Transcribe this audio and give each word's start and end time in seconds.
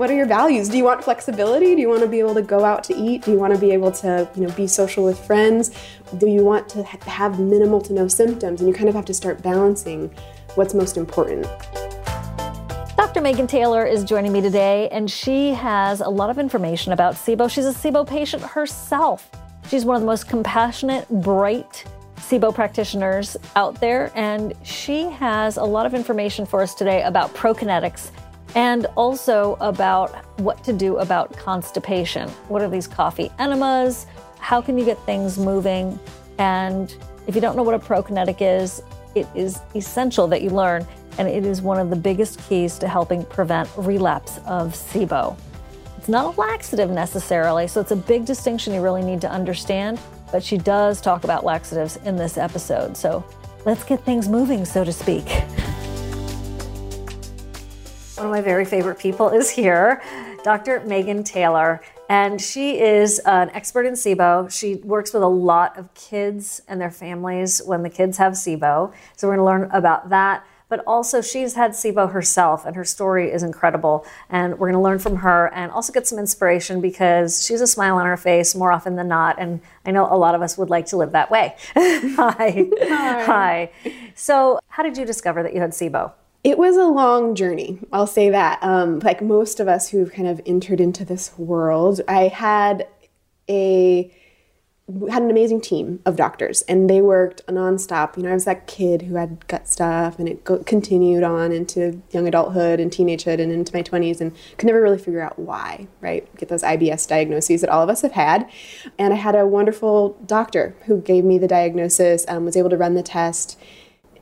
what 0.00 0.08
are 0.08 0.14
your 0.14 0.24
values? 0.24 0.70
Do 0.70 0.78
you 0.78 0.84
want 0.84 1.04
flexibility? 1.04 1.74
Do 1.74 1.82
you 1.82 1.88
want 1.90 2.00
to 2.00 2.08
be 2.08 2.20
able 2.20 2.32
to 2.32 2.40
go 2.40 2.64
out 2.64 2.82
to 2.84 2.96
eat? 2.96 3.20
Do 3.22 3.32
you 3.32 3.38
want 3.38 3.52
to 3.52 3.60
be 3.60 3.70
able 3.72 3.92
to, 3.92 4.26
you 4.34 4.46
know, 4.46 4.52
be 4.54 4.66
social 4.66 5.04
with 5.04 5.22
friends? 5.26 5.72
Do 6.16 6.26
you 6.26 6.42
want 6.42 6.70
to 6.70 6.82
have 6.84 7.38
minimal 7.38 7.82
to 7.82 7.92
no 7.92 8.08
symptoms? 8.08 8.62
And 8.62 8.68
you 8.68 8.74
kind 8.74 8.88
of 8.88 8.94
have 8.94 9.04
to 9.04 9.12
start 9.12 9.42
balancing 9.42 10.10
what's 10.54 10.72
most 10.72 10.96
important. 10.96 11.46
Dr. 12.96 13.20
Megan 13.20 13.46
Taylor 13.46 13.84
is 13.84 14.02
joining 14.02 14.32
me 14.32 14.40
today, 14.40 14.88
and 14.88 15.10
she 15.10 15.50
has 15.50 16.00
a 16.00 16.08
lot 16.08 16.30
of 16.30 16.38
information 16.38 16.94
about 16.94 17.16
SIBO. 17.16 17.50
She's 17.50 17.66
a 17.66 17.74
SIBO 17.74 18.08
patient 18.08 18.42
herself. 18.42 19.30
She's 19.68 19.84
one 19.84 19.96
of 19.96 20.00
the 20.00 20.06
most 20.06 20.30
compassionate, 20.30 21.06
bright 21.10 21.84
SIBO 22.16 22.54
practitioners 22.54 23.36
out 23.54 23.78
there, 23.82 24.10
and 24.14 24.54
she 24.62 25.10
has 25.10 25.58
a 25.58 25.64
lot 25.64 25.84
of 25.84 25.92
information 25.92 26.46
for 26.46 26.62
us 26.62 26.74
today 26.74 27.02
about 27.02 27.34
prokinetics 27.34 28.10
and 28.54 28.86
also 28.96 29.56
about 29.60 30.24
what 30.40 30.62
to 30.64 30.72
do 30.72 30.98
about 30.98 31.32
constipation. 31.32 32.28
What 32.48 32.62
are 32.62 32.68
these 32.68 32.86
coffee 32.86 33.30
enemas? 33.38 34.06
How 34.38 34.60
can 34.60 34.78
you 34.78 34.84
get 34.84 34.98
things 35.06 35.38
moving? 35.38 35.98
And 36.38 36.94
if 37.26 37.34
you 37.34 37.40
don't 37.40 37.56
know 37.56 37.62
what 37.62 37.74
a 37.74 37.78
prokinetic 37.78 38.38
is, 38.40 38.82
it 39.14 39.26
is 39.34 39.60
essential 39.74 40.26
that 40.28 40.42
you 40.42 40.50
learn, 40.50 40.86
and 41.18 41.28
it 41.28 41.44
is 41.44 41.60
one 41.60 41.78
of 41.78 41.90
the 41.90 41.96
biggest 41.96 42.40
keys 42.48 42.78
to 42.78 42.88
helping 42.88 43.24
prevent 43.24 43.68
relapse 43.76 44.38
of 44.46 44.74
SIBO. 44.74 45.36
It's 45.98 46.08
not 46.08 46.34
a 46.34 46.40
laxative 46.40 46.90
necessarily, 46.90 47.68
so 47.68 47.80
it's 47.80 47.90
a 47.90 47.96
big 47.96 48.24
distinction 48.24 48.72
you 48.72 48.80
really 48.80 49.02
need 49.02 49.20
to 49.20 49.30
understand, 49.30 50.00
but 50.32 50.42
she 50.42 50.56
does 50.56 51.00
talk 51.00 51.24
about 51.24 51.44
laxatives 51.44 51.96
in 52.04 52.16
this 52.16 52.38
episode. 52.38 52.96
So 52.96 53.24
let's 53.66 53.84
get 53.84 54.02
things 54.04 54.28
moving, 54.28 54.64
so 54.64 54.82
to 54.84 54.92
speak. 54.92 55.26
One 58.20 58.26
of 58.26 58.32
my 58.32 58.42
very 58.42 58.66
favorite 58.66 58.98
people 58.98 59.30
is 59.30 59.48
here, 59.48 60.02
Dr. 60.44 60.80
Megan 60.80 61.24
Taylor. 61.24 61.80
And 62.10 62.38
she 62.38 62.78
is 62.78 63.18
an 63.20 63.48
expert 63.54 63.86
in 63.86 63.94
SIBO. 63.94 64.52
She 64.52 64.74
works 64.74 65.14
with 65.14 65.22
a 65.22 65.26
lot 65.26 65.78
of 65.78 65.94
kids 65.94 66.60
and 66.68 66.78
their 66.78 66.90
families 66.90 67.62
when 67.64 67.82
the 67.82 67.88
kids 67.88 68.18
have 68.18 68.34
SIBO. 68.34 68.92
So 69.16 69.26
we're 69.26 69.36
going 69.36 69.38
to 69.38 69.44
learn 69.44 69.70
about 69.70 70.10
that. 70.10 70.44
But 70.68 70.84
also, 70.86 71.22
she's 71.22 71.54
had 71.54 71.70
SIBO 71.70 72.12
herself, 72.12 72.66
and 72.66 72.76
her 72.76 72.84
story 72.84 73.32
is 73.32 73.42
incredible. 73.42 74.04
And 74.28 74.58
we're 74.58 74.70
going 74.70 74.82
to 74.82 74.84
learn 74.84 74.98
from 74.98 75.16
her 75.16 75.50
and 75.54 75.72
also 75.72 75.90
get 75.90 76.06
some 76.06 76.18
inspiration 76.18 76.82
because 76.82 77.42
she's 77.42 77.62
a 77.62 77.66
smile 77.66 77.96
on 77.96 78.04
her 78.04 78.18
face 78.18 78.54
more 78.54 78.70
often 78.70 78.96
than 78.96 79.08
not. 79.08 79.36
And 79.38 79.62
I 79.86 79.92
know 79.92 80.06
a 80.12 80.18
lot 80.18 80.34
of 80.34 80.42
us 80.42 80.58
would 80.58 80.68
like 80.68 80.84
to 80.88 80.98
live 80.98 81.12
that 81.12 81.30
way. 81.30 81.56
Hi. 81.74 82.68
Hi. 82.82 83.24
Hi. 83.24 83.72
So, 84.14 84.60
how 84.68 84.82
did 84.82 84.98
you 84.98 85.06
discover 85.06 85.42
that 85.42 85.54
you 85.54 85.60
had 85.60 85.70
SIBO? 85.70 86.12
It 86.42 86.56
was 86.56 86.76
a 86.76 86.84
long 86.84 87.34
journey, 87.34 87.80
I'll 87.92 88.06
say 88.06 88.30
that. 88.30 88.62
Um, 88.62 89.00
like 89.00 89.20
most 89.20 89.60
of 89.60 89.68
us 89.68 89.90
who've 89.90 90.10
kind 90.10 90.26
of 90.26 90.40
entered 90.46 90.80
into 90.80 91.04
this 91.04 91.36
world, 91.38 92.00
I 92.08 92.28
had 92.28 92.86
a 93.48 94.14
had 95.08 95.22
an 95.22 95.30
amazing 95.30 95.60
team 95.60 96.00
of 96.04 96.16
doctors, 96.16 96.62
and 96.62 96.90
they 96.90 97.00
worked 97.00 97.46
nonstop. 97.46 98.16
You 98.16 98.24
know, 98.24 98.30
I 98.30 98.34
was 98.34 98.44
that 98.44 98.66
kid 98.66 99.02
who 99.02 99.14
had 99.14 99.46
gut 99.46 99.68
stuff, 99.68 100.18
and 100.18 100.28
it 100.28 100.42
go, 100.42 100.58
continued 100.64 101.22
on 101.22 101.52
into 101.52 102.02
young 102.10 102.26
adulthood 102.26 102.80
and 102.80 102.90
teenagehood 102.90 103.40
and 103.40 103.52
into 103.52 103.74
my 103.74 103.82
twenties, 103.82 104.20
and 104.20 104.34
could 104.58 104.66
never 104.66 104.80
really 104.80 104.98
figure 104.98 105.20
out 105.20 105.38
why. 105.38 105.86
Right, 106.00 106.34
get 106.36 106.48
those 106.48 106.62
IBS 106.62 107.06
diagnoses 107.06 107.60
that 107.60 107.70
all 107.70 107.82
of 107.82 107.88
us 107.88 108.02
have 108.02 108.12
had, 108.12 108.50
and 108.98 109.12
I 109.12 109.16
had 109.16 109.34
a 109.34 109.46
wonderful 109.46 110.18
doctor 110.26 110.74
who 110.86 111.00
gave 111.00 111.24
me 111.24 111.38
the 111.38 111.48
diagnosis, 111.48 112.24
um, 112.28 112.44
was 112.44 112.56
able 112.56 112.70
to 112.70 112.76
run 112.76 112.94
the 112.94 113.02
test 113.02 113.58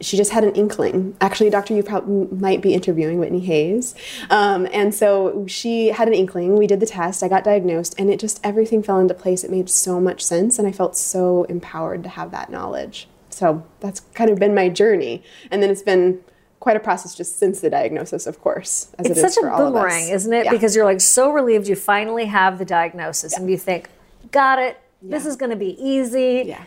she 0.01 0.17
just 0.17 0.33
had 0.33 0.45
an 0.45 0.55
inkling. 0.55 1.17
Actually, 1.21 1.51
doctor, 1.51 1.75
you 1.75 1.83
probably 1.83 2.27
might 2.37 2.63
be 2.63 2.75
interviewing 2.75 3.19
Whitney 3.19 3.41
Hayes. 3.41 3.95
Um, 4.31 4.69
and 4.73 4.95
so 4.95 5.47
she 5.47 5.89
had 5.89 6.09
an 6.09 6.15
inkling. 6.15 6.57
We 6.57 6.67
did 6.67 6.81
the 6.81 6.87
test. 6.87 7.23
I 7.23 7.29
got 7.29 7.45
diagnosed, 7.45 7.95
and 7.99 8.11
it 8.11 8.21
just 8.21 8.41
everything 8.45 8.83
fell 8.83 8.99
into 8.99 9.15
place. 9.15 9.45
It 9.45 9.51
made 9.51 9.69
so 9.69 10.01
much 10.01 10.23
sense, 10.23 10.59
and 10.59 10.67
I 10.69 10.73
felt 10.73 10.97
so 10.97 11.45
empowered 11.45 12.03
to 12.05 12.09
have 12.11 12.31
that 12.31 12.51
knowledge. 12.51 13.09
So 13.31 13.65
that's 13.81 14.01
kind 14.15 14.31
of 14.31 14.39
been 14.39 14.55
my 14.55 14.69
journey. 14.69 15.23
And 15.51 15.63
then 15.63 15.71
it's 15.71 15.83
been 15.83 16.21
quite 16.61 16.77
a 16.77 16.81
process 16.81 17.15
just 17.15 17.39
since 17.39 17.61
the 17.61 17.71
diagnosis, 17.71 18.27
of 18.27 18.41
course, 18.41 18.89
as 18.99 19.07
it's 19.07 19.19
it 19.19 19.25
is 19.25 19.35
such 19.35 19.45
a 19.45 19.49
boomerang, 19.57 20.09
isn't 20.09 20.33
it? 20.33 20.47
Yeah. 20.47 20.51
Because 20.51 20.75
you're 20.75 20.85
like 20.85 21.01
so 21.01 21.31
relieved 21.31 21.69
you 21.69 21.77
finally 21.77 22.27
have 22.27 22.59
the 22.59 22.65
diagnosis, 22.65 23.33
yeah. 23.33 23.41
and 23.41 23.51
you 23.51 23.57
think, 23.57 23.89
got 24.31 24.59
it. 24.59 24.81
Yeah. 25.03 25.11
This 25.11 25.27
is 25.27 25.37
going 25.37 25.51
to 25.51 25.57
be 25.57 25.81
easy. 25.81 26.45
Yeah 26.47 26.65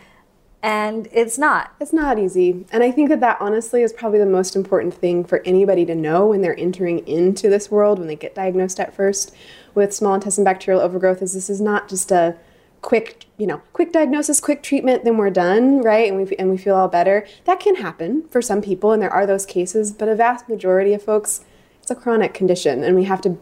and 0.62 1.08
it's 1.10 1.38
not. 1.38 1.74
It's 1.80 1.92
not 1.92 2.18
easy. 2.18 2.66
And 2.70 2.84
I 2.84 2.92
think 2.92 3.08
that 3.08 3.20
that 3.20 3.38
honestly 3.40 3.82
is 3.82 3.92
probably 3.92 4.20
the 4.20 4.26
most 4.26 4.54
important 4.54 4.94
thing 4.94 5.24
for 5.24 5.42
anybody 5.44 5.84
to 5.86 5.94
know 5.94 6.28
when 6.28 6.40
they're 6.40 6.58
entering 6.58 7.06
into 7.06 7.48
this 7.48 7.70
world, 7.70 7.98
when 7.98 8.06
they 8.06 8.14
get 8.14 8.34
diagnosed 8.34 8.78
at 8.78 8.94
first 8.94 9.34
with 9.74 9.92
small 9.92 10.14
intestine 10.14 10.44
bacterial 10.44 10.80
overgrowth, 10.80 11.20
is 11.20 11.34
this 11.34 11.50
is 11.50 11.60
not 11.60 11.88
just 11.88 12.12
a 12.12 12.36
quick, 12.80 13.26
you 13.38 13.46
know, 13.46 13.60
quick 13.72 13.92
diagnosis, 13.92 14.40
quick 14.40 14.62
treatment, 14.62 15.04
then 15.04 15.16
we're 15.16 15.30
done, 15.30 15.82
right? 15.82 16.08
And 16.08 16.16
we 16.16 16.36
and 16.36 16.50
we 16.50 16.56
feel 16.56 16.76
all 16.76 16.88
better. 16.88 17.26
That 17.44 17.58
can 17.58 17.76
happen 17.76 18.28
for 18.28 18.40
some 18.40 18.62
people, 18.62 18.92
and 18.92 19.02
there 19.02 19.12
are 19.12 19.26
those 19.26 19.46
cases, 19.46 19.90
but 19.90 20.08
a 20.08 20.14
vast 20.14 20.48
majority 20.48 20.94
of 20.94 21.02
folks, 21.02 21.44
it's 21.80 21.90
a 21.90 21.96
chronic 21.96 22.34
condition, 22.34 22.84
and 22.84 22.94
we 22.94 23.04
have 23.04 23.20
to 23.22 23.38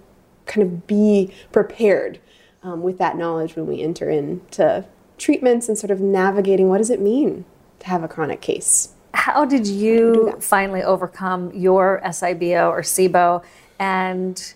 kind 0.46 0.66
of 0.66 0.86
be 0.86 1.32
prepared 1.52 2.18
um, 2.62 2.82
with 2.82 2.96
that 2.98 3.16
knowledge 3.16 3.56
when 3.56 3.66
we 3.66 3.82
enter 3.82 4.08
into 4.08 4.86
treatments 5.20 5.68
and 5.68 5.78
sort 5.78 5.90
of 5.90 6.00
navigating 6.00 6.68
what 6.68 6.78
does 6.78 6.90
it 6.90 7.00
mean 7.00 7.44
to 7.78 7.86
have 7.86 8.02
a 8.02 8.08
chronic 8.08 8.40
case. 8.40 8.94
How 9.14 9.44
did 9.44 9.66
you 9.66 10.36
finally 10.40 10.82
overcome 10.82 11.52
your 11.54 12.00
SIBO 12.04 12.70
or 12.70 12.82
SIBO 12.82 13.44
and 13.78 14.54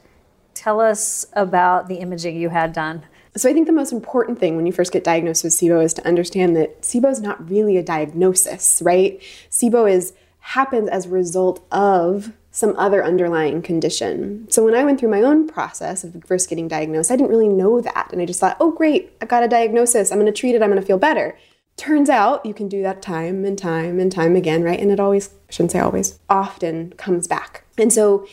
tell 0.54 0.80
us 0.80 1.26
about 1.34 1.88
the 1.88 1.96
imaging 1.96 2.36
you 2.36 2.48
had 2.48 2.72
done? 2.72 3.04
So 3.36 3.50
I 3.50 3.52
think 3.52 3.66
the 3.66 3.72
most 3.72 3.92
important 3.92 4.38
thing 4.38 4.56
when 4.56 4.64
you 4.64 4.72
first 4.72 4.92
get 4.92 5.02
diagnosed 5.02 5.42
with 5.42 5.52
SIBO 5.52 5.84
is 5.84 5.92
to 5.94 6.06
understand 6.06 6.56
that 6.56 6.82
SIBO 6.82 7.10
is 7.10 7.20
not 7.20 7.50
really 7.50 7.76
a 7.76 7.82
diagnosis, 7.82 8.80
right? 8.84 9.20
SIBO 9.50 9.90
is 9.90 10.14
happens 10.38 10.88
as 10.90 11.06
a 11.06 11.08
result 11.08 11.66
of 11.72 12.32
some 12.54 12.72
other 12.78 13.04
underlying 13.04 13.60
condition. 13.60 14.46
So 14.48 14.64
when 14.64 14.76
I 14.76 14.84
went 14.84 15.00
through 15.00 15.08
my 15.08 15.22
own 15.22 15.48
process 15.48 16.04
of 16.04 16.22
first 16.24 16.48
getting 16.48 16.68
diagnosed, 16.68 17.10
I 17.10 17.16
didn't 17.16 17.30
really 17.30 17.48
know 17.48 17.80
that. 17.80 18.10
And 18.12 18.22
I 18.22 18.26
just 18.26 18.38
thought, 18.38 18.56
oh, 18.60 18.70
great, 18.70 19.10
I've 19.20 19.26
got 19.26 19.42
a 19.42 19.48
diagnosis. 19.48 20.12
I'm 20.12 20.20
going 20.20 20.32
to 20.32 20.40
treat 20.40 20.54
it. 20.54 20.62
I'm 20.62 20.70
going 20.70 20.80
to 20.80 20.86
feel 20.86 20.96
better. 20.96 21.36
Turns 21.76 22.08
out 22.08 22.46
you 22.46 22.54
can 22.54 22.68
do 22.68 22.80
that 22.82 23.02
time 23.02 23.44
and 23.44 23.58
time 23.58 23.98
and 23.98 24.12
time 24.12 24.36
again, 24.36 24.62
right? 24.62 24.78
And 24.78 24.92
it 24.92 25.00
always, 25.00 25.30
I 25.48 25.52
shouldn't 25.52 25.72
say 25.72 25.80
always, 25.80 26.20
often 26.30 26.92
comes 26.92 27.26
back. 27.26 27.64
And 27.76 27.92
so, 27.92 28.24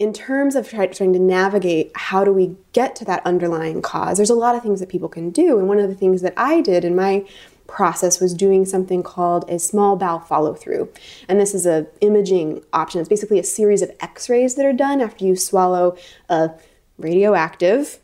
in 0.00 0.12
terms 0.12 0.56
of 0.56 0.68
try, 0.68 0.86
trying 0.86 1.12
to 1.12 1.18
navigate 1.18 1.92
how 1.94 2.24
do 2.24 2.32
we 2.32 2.56
get 2.72 2.96
to 2.96 3.04
that 3.04 3.24
underlying 3.24 3.82
cause, 3.82 4.16
there's 4.16 4.30
a 4.30 4.34
lot 4.34 4.54
of 4.56 4.62
things 4.62 4.80
that 4.80 4.88
people 4.88 5.08
can 5.08 5.30
do. 5.30 5.58
And 5.58 5.68
one 5.68 5.78
of 5.78 5.88
the 5.88 5.94
things 5.94 6.22
that 6.22 6.34
I 6.36 6.60
did 6.60 6.84
in 6.84 6.96
my 6.96 7.24
process 7.68 8.20
was 8.20 8.34
doing 8.34 8.64
something 8.64 9.04
called 9.04 9.48
a 9.48 9.58
small 9.58 9.94
bowel 9.94 10.18
follow 10.18 10.54
through. 10.54 10.92
And 11.28 11.38
this 11.38 11.54
is 11.54 11.66
a 11.66 11.86
imaging 12.00 12.64
option. 12.72 13.00
It's 13.00 13.08
basically 13.08 13.38
a 13.38 13.44
series 13.44 13.82
of 13.82 13.92
x-rays 14.00 14.56
that 14.56 14.66
are 14.66 14.72
done 14.72 15.00
after 15.00 15.24
you 15.24 15.36
swallow 15.36 15.96
a 16.28 16.50
radioactive 16.98 18.00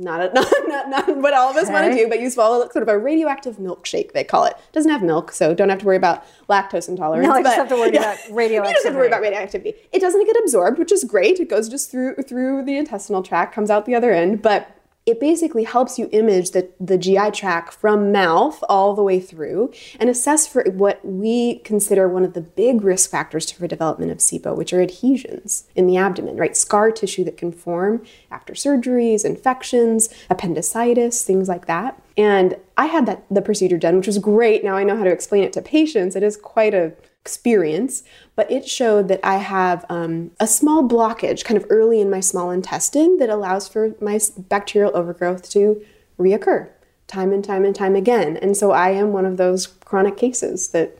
not, 0.00 0.20
a, 0.20 0.32
not, 0.32 0.52
not, 0.68 0.88
not 0.88 1.16
what 1.16 1.34
all 1.34 1.50
of 1.50 1.56
us 1.56 1.64
okay. 1.64 1.72
want 1.72 1.92
to 1.92 1.98
do, 1.98 2.08
but 2.08 2.20
you 2.20 2.30
swallow 2.30 2.68
sort 2.70 2.82
of 2.82 2.88
a 2.88 2.96
radioactive 2.96 3.56
milkshake, 3.56 4.12
they 4.12 4.24
call 4.24 4.44
it. 4.44 4.50
it. 4.52 4.72
Doesn't 4.72 4.90
have 4.90 5.02
milk, 5.02 5.32
so 5.32 5.54
don't 5.54 5.68
have 5.68 5.80
to 5.80 5.86
worry 5.86 5.96
about 5.96 6.24
lactose 6.48 6.88
intolerance. 6.88 7.26
No, 7.26 7.34
I 7.34 7.42
just 7.42 7.56
have 7.56 7.68
to 7.68 7.74
worry 7.74 7.90
yeah. 7.92 8.12
about 8.12 8.18
radioactivity. 8.30 8.54
you 8.68 8.74
just 8.74 8.84
have 8.84 8.92
to 8.92 8.98
worry 8.98 9.08
about 9.08 9.20
radioactivity. 9.20 9.74
It 9.92 10.00
doesn't 10.00 10.24
get 10.24 10.36
absorbed, 10.42 10.78
which 10.78 10.92
is 10.92 11.04
great. 11.04 11.40
It 11.40 11.48
goes 11.48 11.68
just 11.68 11.90
through 11.90 12.14
through 12.16 12.64
the 12.64 12.76
intestinal 12.76 13.22
tract, 13.22 13.54
comes 13.54 13.70
out 13.70 13.86
the 13.86 13.94
other 13.94 14.12
end, 14.12 14.40
but 14.40 14.77
it 15.08 15.18
basically 15.18 15.64
helps 15.64 15.98
you 15.98 16.06
image 16.12 16.50
the, 16.50 16.68
the 16.78 16.98
GI 16.98 17.30
tract 17.30 17.72
from 17.72 18.12
mouth 18.12 18.62
all 18.68 18.94
the 18.94 19.02
way 19.02 19.18
through 19.18 19.72
and 19.98 20.10
assess 20.10 20.46
for 20.46 20.62
what 20.64 21.02
we 21.02 21.60
consider 21.60 22.06
one 22.06 22.24
of 22.24 22.34
the 22.34 22.42
big 22.42 22.82
risk 22.82 23.10
factors 23.10 23.50
for 23.50 23.66
development 23.66 24.12
of 24.12 24.18
SIBO, 24.18 24.54
which 24.54 24.74
are 24.74 24.82
adhesions 24.82 25.66
in 25.74 25.86
the 25.86 25.96
abdomen, 25.96 26.36
right? 26.36 26.54
Scar 26.54 26.90
tissue 26.90 27.24
that 27.24 27.38
can 27.38 27.52
form 27.52 28.04
after 28.30 28.52
surgeries, 28.52 29.24
infections, 29.24 30.10
appendicitis, 30.28 31.24
things 31.24 31.48
like 31.48 31.64
that. 31.64 31.98
And 32.18 32.56
I 32.76 32.86
had 32.86 33.06
that 33.06 33.24
the 33.30 33.40
procedure 33.40 33.78
done, 33.78 33.96
which 33.96 34.08
was 34.08 34.18
great. 34.18 34.62
Now 34.62 34.76
I 34.76 34.84
know 34.84 34.96
how 34.96 35.04
to 35.04 35.10
explain 35.10 35.42
it 35.42 35.54
to 35.54 35.62
patients. 35.62 36.16
It 36.16 36.22
is 36.22 36.36
quite 36.36 36.74
a 36.74 36.92
experience, 37.22 38.02
but 38.36 38.50
it 38.50 38.66
showed 38.66 39.08
that 39.08 39.20
I 39.22 39.36
have 39.36 39.84
um, 39.90 40.30
a 40.40 40.46
small 40.46 40.82
blockage 40.88 41.44
kind 41.44 41.58
of 41.58 41.66
early 41.68 42.00
in 42.00 42.08
my 42.08 42.20
small 42.20 42.50
intestine 42.50 43.18
that 43.18 43.28
allows 43.28 43.68
for 43.68 43.94
my 44.00 44.18
bacterial 44.36 44.96
overgrowth 44.96 45.50
to 45.50 45.84
reoccur 46.18 46.70
time 47.06 47.32
and 47.32 47.44
time 47.44 47.64
and 47.64 47.74
time 47.74 47.96
again. 47.96 48.36
And 48.36 48.56
so 48.56 48.70
I 48.70 48.90
am 48.90 49.12
one 49.12 49.24
of 49.24 49.36
those 49.36 49.66
chronic 49.66 50.16
cases 50.16 50.68
that 50.68 50.98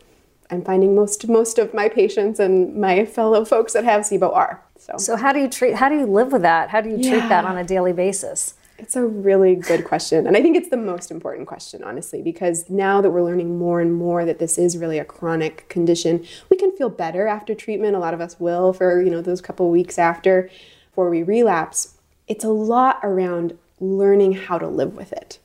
I'm 0.51 0.63
finding 0.63 0.95
most 0.95 1.29
most 1.29 1.59
of 1.59 1.75
my 1.75 1.89
patients 1.89 2.41
and 2.41 2.75
my 2.77 3.05
fellow 3.05 3.45
folks 3.45 3.75
that 3.75 3.85
have 3.85 4.03
SIBO 4.03 4.35
are. 4.35 4.63
So, 4.79 4.97
so 4.97 5.17
how 5.17 5.33
do 5.33 5.41
you 5.41 5.49
treat? 5.49 5.75
How 5.75 5.89
do 5.89 5.97
you 5.97 6.07
live 6.07 6.33
with 6.33 6.43
that? 6.43 6.71
How 6.71 6.81
do 6.81 6.89
you 6.89 6.97
treat 6.97 7.29
that 7.29 7.45
on 7.45 7.59
a 7.59 7.65
daily 7.65 7.93
basis? 7.93 8.55
It's 8.79 8.95
a 8.95 9.05
really 9.05 9.57
good 9.57 9.85
question. 9.85 10.27
And 10.27 10.37
I 10.37 10.43
think 10.43 10.57
it's 10.57 10.69
the 10.69 10.77
most 10.77 11.11
important 11.11 11.49
question, 11.49 11.83
honestly, 11.83 12.23
because 12.23 12.71
now 12.71 13.01
that 13.01 13.11
we're 13.11 13.25
learning 13.25 13.59
more 13.59 13.81
and 13.81 13.93
more 13.93 14.25
that 14.25 14.39
this 14.39 14.57
is 14.57 14.79
really 14.79 14.99
a 14.99 15.05
chronic 15.05 15.69
condition, 15.69 16.25
we 16.49 16.57
can 16.57 16.71
feel 16.77 16.89
better 16.89 17.27
after 17.27 17.57
treatment. 17.57 17.97
A 17.97 17.99
lot 17.99 18.15
of 18.15 18.21
us 18.21 18.39
will 18.39 18.73
for, 18.73 19.03
you 19.03 19.11
know, 19.11 19.21
those 19.21 19.41
couple 19.41 19.69
weeks 19.71 19.99
after 19.99 20.49
before 20.91 21.11
we 21.11 21.25
relapse. 21.25 21.97
it's 22.29 22.45
a 22.45 22.51
lot 22.51 23.01
around 23.03 23.59
learning 23.81 24.33
how 24.33 24.59
to 24.59 24.69
live 24.69 24.95
with 24.95 25.13
it. 25.13 25.39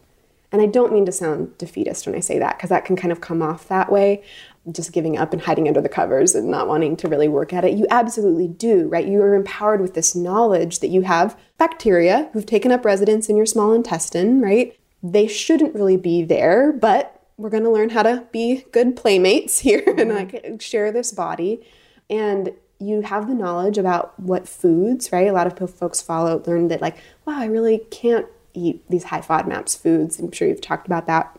And 0.52 0.62
I 0.62 0.68
don't 0.68 0.94
mean 0.94 1.06
to 1.08 1.12
sound 1.12 1.58
defeatist 1.58 2.06
when 2.06 2.16
I 2.16 2.20
say 2.20 2.38
that, 2.38 2.58
because 2.58 2.70
that 2.70 2.86
can 2.86 2.96
kind 2.96 3.12
of 3.12 3.22
come 3.22 3.42
off 3.42 3.68
that 3.70 3.92
way, 3.92 4.24
just 4.72 4.94
giving 4.94 5.18
up 5.18 5.34
and 5.34 5.42
hiding 5.42 5.68
under 5.68 5.82
the 5.82 5.90
covers 5.90 6.36
and 6.36 6.50
not 6.50 6.68
wanting 6.68 6.96
to 6.98 7.08
really 7.08 7.28
work 7.28 7.52
at 7.52 7.66
it. 7.66 7.78
You 7.78 7.86
absolutely 7.90 8.48
do, 8.48 8.88
right? 8.88 9.06
You 9.08 9.22
are 9.22 9.34
empowered 9.34 9.82
with 9.82 9.94
this 9.94 10.16
knowledge 10.16 10.80
that 10.80 10.88
you 10.88 11.02
have 11.02 11.38
bacteria 11.58 12.30
who've 12.32 12.46
taken 12.46 12.72
up 12.72 12.86
residence 12.86 13.28
in 13.28 13.36
your 13.36 13.46
small 13.46 13.74
intestine, 13.74 14.42
right? 14.42 14.78
They 15.02 15.28
shouldn't 15.28 15.76
really 15.76 15.98
be 15.98 16.24
there, 16.24 16.72
but 16.72 17.22
we're 17.36 17.50
going 17.50 17.64
to 17.64 17.70
learn 17.70 17.90
how 17.90 18.04
to 18.04 18.26
be 18.32 18.66
good 18.72 18.96
playmates 18.96 19.60
here 19.60 19.82
mm-hmm. 19.82 20.00
and 20.00 20.10
like 20.14 20.62
share 20.62 20.92
this 20.92 21.12
body. 21.12 21.66
And 22.10 22.54
you 22.80 23.02
have 23.02 23.28
the 23.28 23.34
knowledge 23.34 23.78
about 23.78 24.18
what 24.20 24.48
foods, 24.48 25.12
right? 25.12 25.28
A 25.28 25.34
lot 25.34 25.48
of 25.48 25.70
folks 25.70 26.02
follow, 26.02 26.42
learn 26.46 26.70
that 26.70 26.82
like, 26.82 26.98
wow, 27.26 27.40
I 27.40 27.46
really 27.46 27.80
can't 27.92 28.28
eat 28.54 28.84
these 28.90 29.06
high 29.06 29.22
FODMAPs 29.22 29.78
foods. 29.78 30.20
I'm 30.20 30.32
sure 30.32 30.48
you've 30.48 30.62
talked 30.62 30.86
about 30.86 31.08
that. 31.08 31.38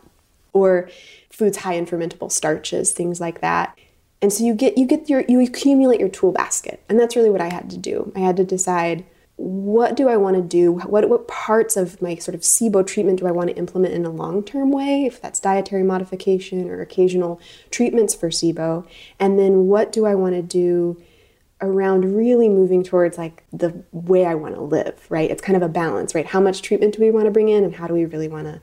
Or 0.55 0.89
foods 1.29 1.57
high 1.57 1.73
in 1.73 1.85
fermentable 1.85 2.31
starches, 2.31 2.93
things 2.93 3.19
like 3.19 3.41
that. 3.41 3.77
And 4.21 4.31
so 4.31 4.43
you 4.43 4.53
get 4.53 4.77
you 4.77 4.87
get 4.87 5.09
your 5.09 5.23
you 5.27 5.41
accumulate 5.41 5.99
your 5.99 6.09
tool 6.09 6.31
basket. 6.31 6.81
And 6.89 6.99
that's 6.99 7.15
really 7.15 7.29
what 7.29 7.41
I 7.41 7.53
had 7.53 7.69
to 7.71 7.77
do. 7.77 8.11
I 8.15 8.19
had 8.19 8.37
to 8.37 8.43
decide 8.43 9.05
what 9.37 9.97
do 9.97 10.07
I 10.07 10.15
want 10.15 10.37
to 10.37 10.41
do? 10.41 10.71
What, 10.71 11.09
what 11.09 11.27
parts 11.27 11.75
of 11.75 12.01
my 12.01 12.15
sort 12.15 12.35
of 12.35 12.41
SIBO 12.41 12.87
treatment 12.87 13.19
do 13.19 13.27
I 13.27 13.31
want 13.31 13.49
to 13.49 13.55
implement 13.57 13.93
in 13.93 14.05
a 14.05 14.09
long 14.09 14.43
term 14.43 14.71
way, 14.71 15.05
if 15.05 15.21
that's 15.21 15.41
dietary 15.41 15.83
modification 15.83 16.69
or 16.69 16.81
occasional 16.81 17.41
treatments 17.69 18.15
for 18.15 18.29
SIBO? 18.29 18.87
And 19.19 19.37
then 19.37 19.67
what 19.67 19.91
do 19.91 20.05
I 20.05 20.15
want 20.15 20.35
to 20.35 20.41
do 20.41 21.01
around 21.61 22.15
really 22.15 22.47
moving 22.47 22.83
towards 22.83 23.17
like 23.17 23.43
the 23.51 23.83
way 23.91 24.25
I 24.25 24.35
want 24.35 24.55
to 24.55 24.61
live, 24.61 25.05
right? 25.09 25.29
It's 25.29 25.41
kind 25.41 25.57
of 25.57 25.63
a 25.63 25.69
balance, 25.69 26.15
right? 26.15 26.25
How 26.25 26.39
much 26.39 26.61
treatment 26.61 26.95
do 26.95 27.03
we 27.03 27.11
want 27.11 27.25
to 27.25 27.31
bring 27.31 27.49
in 27.49 27.63
and 27.63 27.75
how 27.75 27.87
do 27.87 27.93
we 27.93 28.05
really 28.05 28.27
want 28.27 28.47
to 28.47 28.61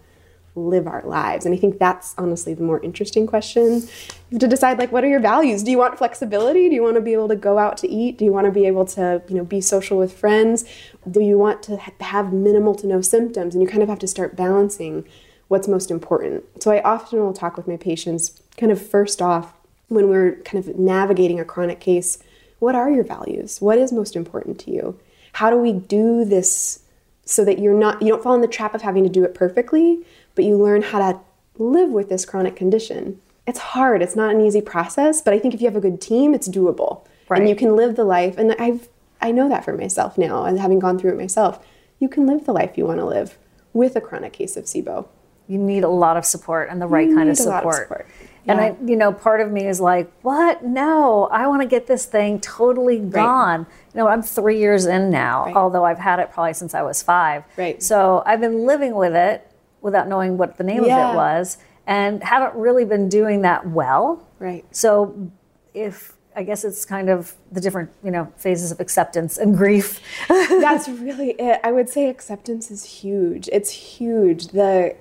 live 0.54 0.86
our 0.86 1.02
lives? 1.02 1.46
And 1.46 1.54
I 1.54 1.58
think 1.58 1.78
that's 1.78 2.14
honestly 2.18 2.54
the 2.54 2.62
more 2.62 2.80
interesting 2.82 3.26
question. 3.26 3.82
You 4.30 4.32
have 4.32 4.40
to 4.40 4.48
decide 4.48 4.78
like 4.78 4.92
what 4.92 5.04
are 5.04 5.08
your 5.08 5.20
values? 5.20 5.62
Do 5.62 5.70
you 5.70 5.78
want 5.78 5.98
flexibility? 5.98 6.68
Do 6.68 6.74
you 6.74 6.82
want 6.82 6.96
to 6.96 7.00
be 7.00 7.12
able 7.12 7.28
to 7.28 7.36
go 7.36 7.58
out 7.58 7.76
to 7.78 7.88
eat? 7.88 8.18
Do 8.18 8.24
you 8.24 8.32
want 8.32 8.46
to 8.46 8.52
be 8.52 8.66
able 8.66 8.84
to, 8.86 9.22
you 9.28 9.36
know, 9.36 9.44
be 9.44 9.60
social 9.60 9.98
with 9.98 10.12
friends? 10.12 10.64
Do 11.10 11.20
you 11.20 11.38
want 11.38 11.62
to 11.64 11.76
have 11.76 12.32
minimal 12.32 12.74
to 12.76 12.86
no 12.86 13.00
symptoms? 13.00 13.54
And 13.54 13.62
you 13.62 13.68
kind 13.68 13.82
of 13.82 13.88
have 13.88 13.98
to 14.00 14.08
start 14.08 14.36
balancing 14.36 15.06
what's 15.48 15.68
most 15.68 15.90
important. 15.90 16.44
So 16.62 16.70
I 16.70 16.80
often 16.82 17.20
will 17.20 17.34
talk 17.34 17.56
with 17.56 17.68
my 17.68 17.76
patients 17.76 18.40
kind 18.56 18.72
of 18.72 18.80
first 18.80 19.20
off 19.20 19.52
when 19.88 20.08
we're 20.08 20.36
kind 20.36 20.64
of 20.66 20.78
navigating 20.78 21.38
a 21.38 21.44
chronic 21.44 21.80
case 21.80 22.18
what 22.62 22.76
are 22.76 22.88
your 22.88 23.02
values? 23.02 23.60
What 23.60 23.76
is 23.76 23.92
most 23.92 24.14
important 24.14 24.60
to 24.60 24.70
you? 24.70 24.96
How 25.32 25.50
do 25.50 25.56
we 25.56 25.72
do 25.72 26.24
this 26.24 26.78
so 27.24 27.44
that 27.44 27.58
you're 27.58 27.74
not 27.74 28.00
you 28.00 28.06
don't 28.08 28.22
fall 28.22 28.36
in 28.36 28.40
the 28.40 28.46
trap 28.46 28.72
of 28.72 28.82
having 28.82 29.02
to 29.02 29.08
do 29.08 29.24
it 29.24 29.34
perfectly, 29.34 30.06
but 30.34 30.44
you 30.44 30.56
learn 30.56 30.82
how 30.82 30.98
to 30.98 31.20
live 31.58 31.90
with 31.90 32.08
this 32.08 32.24
chronic 32.24 32.56
condition? 32.56 33.20
It's 33.46 33.58
hard. 33.58 34.02
It's 34.02 34.16
not 34.16 34.34
an 34.34 34.40
easy 34.40 34.60
process, 34.60 35.20
but 35.20 35.34
I 35.34 35.38
think 35.38 35.54
if 35.54 35.60
you 35.60 35.66
have 35.66 35.76
a 35.76 35.80
good 35.80 36.00
team, 36.00 36.34
it's 36.34 36.48
doable. 36.48 37.04
Right. 37.28 37.40
And 37.40 37.48
you 37.48 37.56
can 37.56 37.76
live 37.76 37.96
the 37.96 38.04
life 38.04 38.36
and 38.38 38.54
I've 38.58 38.88
I 39.22 39.30
know 39.30 39.48
that 39.48 39.64
for 39.64 39.76
myself 39.76 40.18
now 40.18 40.44
and 40.44 40.58
having 40.58 40.80
gone 40.80 40.98
through 40.98 41.12
it 41.12 41.16
myself. 41.16 41.64
You 42.00 42.08
can 42.08 42.26
live 42.26 42.44
the 42.44 42.52
life 42.52 42.76
you 42.76 42.84
want 42.84 42.98
to 42.98 43.06
live 43.06 43.38
with 43.72 43.94
a 43.94 44.00
chronic 44.00 44.32
case 44.32 44.56
of 44.56 44.64
SIBO. 44.64 45.06
You 45.46 45.58
need 45.58 45.84
a 45.84 45.88
lot 45.88 46.16
of 46.16 46.24
support 46.24 46.68
and 46.70 46.82
the 46.82 46.88
right 46.88 47.08
you 47.08 47.14
kind 47.14 47.28
of 47.30 47.36
support. 47.36 47.74
of 47.74 47.82
support. 47.82 48.08
And 48.48 48.60
I, 48.60 48.76
you 48.84 48.96
know, 48.96 49.12
part 49.12 49.40
of 49.40 49.52
me 49.52 49.68
is 49.68 49.80
like, 49.80 50.10
what? 50.22 50.64
No, 50.64 51.28
I 51.30 51.46
want 51.46 51.62
to 51.62 51.68
get 51.68 51.86
this 51.86 52.06
thing 52.06 52.40
totally 52.40 52.98
gone. 52.98 53.60
Right. 53.60 53.66
You 53.94 54.00
know, 54.00 54.08
I'm 54.08 54.22
three 54.22 54.58
years 54.58 54.86
in 54.86 55.10
now, 55.10 55.44
right. 55.44 55.54
although 55.54 55.84
I've 55.84 55.98
had 55.98 56.18
it 56.18 56.32
probably 56.32 56.54
since 56.54 56.74
I 56.74 56.82
was 56.82 57.02
five. 57.02 57.44
Right. 57.56 57.80
So 57.80 58.24
I've 58.26 58.40
been 58.40 58.66
living 58.66 58.96
with 58.96 59.14
it 59.14 59.48
without 59.82 60.08
knowing 60.08 60.38
what 60.38 60.56
the 60.56 60.64
name 60.64 60.84
yeah. 60.84 61.08
of 61.08 61.14
it 61.14 61.16
was 61.16 61.58
and 61.86 62.22
haven't 62.22 62.54
really 62.54 62.84
been 62.84 63.08
doing 63.08 63.42
that 63.42 63.68
well. 63.68 64.26
Right. 64.38 64.64
So 64.70 65.30
if 65.74 66.14
I 66.34 66.44
guess 66.44 66.64
it's 66.64 66.84
kind 66.84 67.10
of 67.10 67.34
the 67.50 67.60
different, 67.60 67.90
you 68.02 68.10
know, 68.10 68.32
phases 68.36 68.70
of 68.70 68.80
acceptance 68.80 69.36
and 69.36 69.56
grief. 69.56 70.00
That's 70.28 70.88
really 70.88 71.32
it. 71.32 71.60
I 71.62 71.72
would 71.72 71.90
say 71.90 72.08
acceptance 72.08 72.70
is 72.70 72.84
huge. 72.84 73.48
It's 73.52 73.70
huge. 73.70 74.48
The 74.48 74.96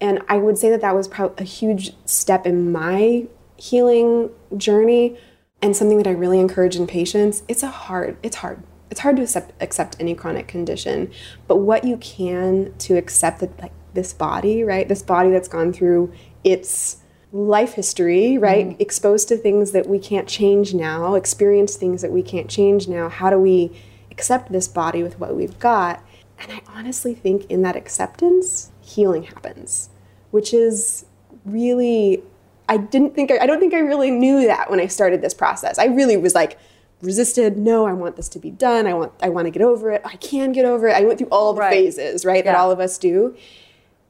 and 0.00 0.20
I 0.28 0.36
would 0.36 0.58
say 0.58 0.70
that 0.70 0.82
that 0.82 0.94
was 0.94 1.08
a 1.38 1.44
huge 1.44 1.92
step 2.04 2.46
in 2.46 2.70
my 2.72 3.26
healing 3.56 4.30
journey 4.56 5.16
and 5.62 5.74
something 5.74 5.96
that 5.96 6.06
I 6.06 6.10
really 6.10 6.40
encourage 6.40 6.76
in 6.76 6.86
patients. 6.86 7.42
It's 7.48 7.62
a 7.62 7.68
hard, 7.68 8.18
it's 8.22 8.36
hard. 8.36 8.62
It's 8.90 9.00
hard 9.00 9.16
to 9.16 9.22
accept, 9.22 9.52
accept 9.62 9.96
any 9.98 10.14
chronic 10.14 10.46
condition, 10.46 11.10
but 11.48 11.56
what 11.56 11.84
you 11.84 11.96
can 11.96 12.74
to 12.80 12.96
accept 12.96 13.40
that 13.40 13.58
like 13.60 13.72
this 13.94 14.12
body, 14.12 14.62
right? 14.62 14.88
This 14.88 15.02
body 15.02 15.30
that's 15.30 15.48
gone 15.48 15.72
through 15.72 16.12
its 16.42 16.98
life 17.32 17.72
history, 17.72 18.38
right? 18.38 18.70
Mm. 18.70 18.80
Exposed 18.80 19.28
to 19.28 19.36
things 19.36 19.72
that 19.72 19.88
we 19.88 19.98
can't 19.98 20.28
change 20.28 20.74
now, 20.74 21.14
experience 21.14 21.76
things 21.76 22.02
that 22.02 22.12
we 22.12 22.22
can't 22.22 22.48
change 22.48 22.86
now. 22.88 23.08
How 23.08 23.30
do 23.30 23.38
we 23.38 23.76
accept 24.10 24.52
this 24.52 24.68
body 24.68 25.02
with 25.02 25.18
what 25.18 25.34
we've 25.34 25.58
got? 25.58 26.04
And 26.38 26.52
I 26.52 26.62
honestly 26.68 27.14
think 27.14 27.50
in 27.50 27.62
that 27.62 27.76
acceptance, 27.76 28.70
healing 28.80 29.24
happens 29.24 29.90
which 30.34 30.52
is 30.52 31.06
really 31.44 32.20
I 32.68 32.76
didn't 32.76 33.14
think 33.14 33.30
I 33.30 33.46
don't 33.46 33.60
think 33.60 33.72
I 33.72 33.78
really 33.78 34.10
knew 34.10 34.48
that 34.48 34.68
when 34.68 34.80
I 34.80 34.88
started 34.88 35.22
this 35.22 35.32
process. 35.32 35.78
I 35.78 35.84
really 35.84 36.16
was 36.16 36.34
like 36.34 36.58
resisted, 37.02 37.56
no, 37.56 37.86
I 37.86 37.92
want 37.92 38.16
this 38.16 38.28
to 38.30 38.40
be 38.40 38.50
done. 38.50 38.88
I 38.88 38.94
want 38.94 39.12
I 39.22 39.28
want 39.28 39.46
to 39.46 39.52
get 39.52 39.62
over 39.62 39.92
it. 39.92 40.02
I 40.04 40.16
can 40.16 40.50
get 40.50 40.64
over 40.64 40.88
it. 40.88 40.96
I 40.96 41.02
went 41.04 41.20
through 41.20 41.28
all 41.28 41.52
the 41.52 41.60
right. 41.60 41.70
phases, 41.70 42.24
right, 42.24 42.44
yeah. 42.44 42.50
that 42.50 42.58
all 42.58 42.72
of 42.72 42.80
us 42.80 42.98
do. 42.98 43.36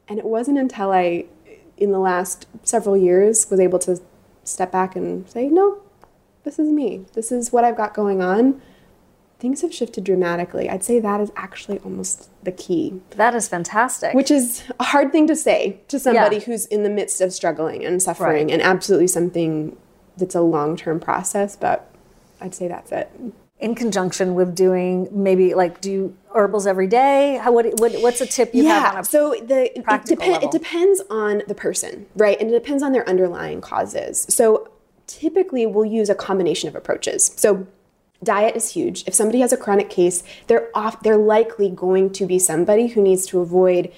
And 0.08 0.18
it 0.18 0.24
wasn't 0.24 0.58
until 0.58 0.92
I 0.92 1.26
in 1.76 1.90
the 1.90 1.98
last 1.98 2.46
several 2.62 2.96
years 2.96 3.50
was 3.50 3.58
able 3.58 3.78
to 3.80 4.00
step 4.44 4.70
back 4.70 4.94
and 4.96 5.28
say, 5.28 5.48
"No, 5.48 5.78
this 6.44 6.58
is 6.58 6.70
me. 6.70 7.06
This 7.14 7.32
is 7.32 7.52
what 7.52 7.64
I've 7.64 7.76
got 7.76 7.94
going 7.94 8.22
on." 8.22 8.60
things 9.44 9.60
have 9.60 9.74
shifted 9.74 10.04
dramatically. 10.04 10.70
I'd 10.70 10.82
say 10.82 11.00
that 11.00 11.20
is 11.20 11.30
actually 11.36 11.78
almost 11.80 12.30
the 12.42 12.50
key. 12.50 13.02
That 13.10 13.34
is 13.34 13.46
fantastic. 13.46 14.14
Which 14.14 14.30
is 14.30 14.62
a 14.80 14.84
hard 14.84 15.12
thing 15.12 15.26
to 15.26 15.36
say 15.36 15.80
to 15.88 15.98
somebody 15.98 16.36
yeah. 16.36 16.44
who's 16.44 16.64
in 16.64 16.82
the 16.82 16.88
midst 16.88 17.20
of 17.20 17.30
struggling 17.30 17.84
and 17.84 18.02
suffering, 18.02 18.46
right. 18.46 18.50
and 18.50 18.62
absolutely 18.62 19.08
something 19.08 19.76
that's 20.16 20.34
a 20.34 20.40
long 20.40 20.78
term 20.78 20.98
process, 20.98 21.56
but 21.56 21.90
I'd 22.40 22.54
say 22.54 22.68
that's 22.68 22.90
it. 22.90 23.10
In 23.64 23.74
conjunction 23.74 24.34
with 24.34 24.54
doing 24.54 25.08
maybe 25.10 25.54
like 25.54 25.80
do 25.80 26.14
herbals 26.34 26.66
every 26.66 26.86
day? 26.86 27.40
How 27.42 27.50
what, 27.50 27.80
what 27.80 27.92
what's 28.02 28.20
a 28.20 28.26
tip 28.26 28.54
you 28.54 28.64
yeah, 28.64 28.80
have 28.80 28.94
on 28.94 29.00
a 29.00 29.04
so 29.04 29.30
the 29.42 29.78
it, 29.78 30.42
it 30.44 30.50
depends 30.50 31.00
on 31.08 31.42
the 31.48 31.54
person, 31.54 32.06
right? 32.14 32.38
And 32.38 32.50
it 32.50 32.52
depends 32.52 32.82
on 32.82 32.92
their 32.92 33.08
underlying 33.08 33.62
causes. 33.62 34.26
So 34.28 34.68
typically 35.06 35.64
we'll 35.64 35.86
use 35.86 36.10
a 36.10 36.14
combination 36.14 36.68
of 36.68 36.76
approaches. 36.76 37.32
So 37.36 37.66
diet 38.22 38.54
is 38.54 38.72
huge. 38.72 39.04
If 39.06 39.14
somebody 39.14 39.40
has 39.40 39.52
a 39.52 39.56
chronic 39.56 39.88
case, 39.88 40.22
they're 40.46 40.68
off 40.74 41.02
they're 41.02 41.16
likely 41.16 41.70
going 41.70 42.10
to 42.12 42.26
be 42.26 42.38
somebody 42.38 42.88
who 42.88 43.00
needs 43.00 43.24
to 43.26 43.40
avoid, 43.40 43.90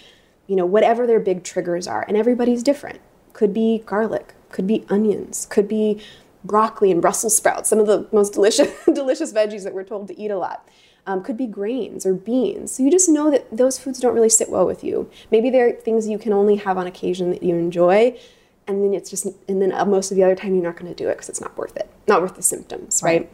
you 0.46 0.54
know, 0.54 0.66
whatever 0.66 1.08
their 1.08 1.20
big 1.20 1.42
triggers 1.42 1.88
are. 1.88 2.04
And 2.06 2.16
everybody's 2.16 2.62
different. 2.62 3.00
Could 3.32 3.52
be 3.52 3.82
garlic, 3.84 4.34
could 4.50 4.66
be 4.66 4.86
onions, 4.88 5.46
could 5.50 5.66
be 5.66 6.00
broccoli 6.46 6.90
and 6.90 7.02
Brussels 7.02 7.36
sprouts, 7.36 7.68
some 7.68 7.78
of 7.78 7.86
the 7.86 8.06
most 8.12 8.32
delicious 8.32 8.72
delicious 8.86 9.32
veggies 9.32 9.64
that 9.64 9.74
we're 9.74 9.84
told 9.84 10.08
to 10.08 10.18
eat 10.18 10.30
a 10.30 10.38
lot. 10.38 10.68
Um, 11.08 11.22
could 11.22 11.36
be 11.36 11.46
grains 11.46 12.04
or 12.04 12.14
beans. 12.14 12.72
So 12.72 12.82
you 12.82 12.90
just 12.90 13.08
know 13.08 13.30
that 13.30 13.56
those 13.56 13.78
foods 13.78 14.00
don't 14.00 14.12
really 14.12 14.28
sit 14.28 14.50
well 14.50 14.66
with 14.66 14.82
you. 14.82 15.08
Maybe 15.30 15.50
they're 15.50 15.70
things 15.70 16.08
you 16.08 16.18
can 16.18 16.32
only 16.32 16.56
have 16.56 16.76
on 16.78 16.88
occasion 16.88 17.30
that 17.30 17.44
you 17.44 17.54
enjoy, 17.54 18.18
and 18.66 18.82
then 18.82 18.92
it's 18.92 19.08
just, 19.08 19.26
and 19.48 19.62
then 19.62 19.70
most 19.88 20.10
of 20.10 20.16
the 20.16 20.24
other 20.24 20.34
time 20.34 20.54
you're 20.54 20.64
not 20.64 20.76
going 20.76 20.92
to 20.92 20.96
do 20.96 21.08
it 21.08 21.14
because 21.14 21.28
it's 21.28 21.40
not 21.40 21.56
worth 21.56 21.76
it, 21.76 21.88
not 22.08 22.22
worth 22.22 22.34
the 22.34 22.42
symptoms, 22.42 23.02
right? 23.04 23.20
right? 23.20 23.30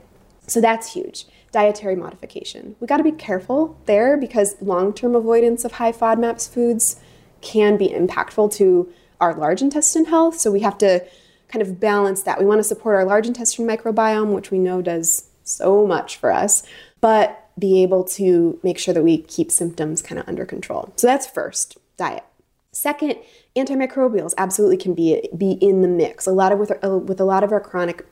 So 0.47 0.61
that's 0.61 0.93
huge. 0.93 1.27
Dietary 1.51 1.97
modification. 1.97 2.77
We 2.81 2.87
got 2.87 2.99
to 2.99 3.05
be 3.05 3.13
careful 3.13 3.79
there 3.87 4.17
because 4.17 4.57
long 4.61 4.93
term 4.93 5.15
avoidance 5.15 5.65
of 5.65 5.73
high 5.73 5.93
FODMAPs 5.93 6.53
foods 6.53 7.01
can 7.41 7.77
be 7.77 7.89
impactful 7.89 8.53
to 8.55 8.93
our 9.21 9.35
large 9.35 9.63
intestine 9.63 10.07
health. 10.07 10.39
So 10.39 10.51
we 10.51 10.61
have 10.61 10.79
to 10.79 11.05
kind 11.53 11.63
of 11.63 11.79
balance 11.79 12.23
that. 12.23 12.39
We 12.39 12.47
want 12.47 12.61
to 12.61 12.65
support 12.65 12.97
our 12.97 13.05
large 13.05 13.27
intestine 13.27 13.67
microbiome, 13.67 14.33
which 14.35 14.51
we 14.51 14.59
know 14.59 14.81
does 14.81 15.29
so 15.45 15.87
much 15.87 16.17
for 16.17 16.33
us, 16.33 16.63
but 17.01 17.51
be 17.59 17.83
able 17.83 18.05
to 18.05 18.59
make 18.63 18.79
sure 18.79 18.95
that 18.95 19.03
we 19.03 19.19
keep 19.19 19.53
symptoms 19.53 20.01
kind 20.01 20.19
of 20.19 20.27
under 20.27 20.47
control. 20.47 20.93
So 20.97 21.07
that's 21.07 21.27
first, 21.27 21.77
diet. 21.99 22.25
Second, 22.73 23.17
antimicrobials 23.55 24.33
absolutely 24.39 24.79
can 24.79 24.95
be 24.95 25.29
be 25.37 25.53
in 25.53 25.83
the 25.83 25.89
mix. 25.89 26.27
A 26.27 26.33
lot 26.33 26.53
of 26.53 26.59
with 26.59 26.73
uh, 26.83 26.97
with 26.97 27.21
a 27.21 27.25
lot 27.25 27.45
of 27.45 27.53
our 27.53 27.61
chronic 27.61 28.07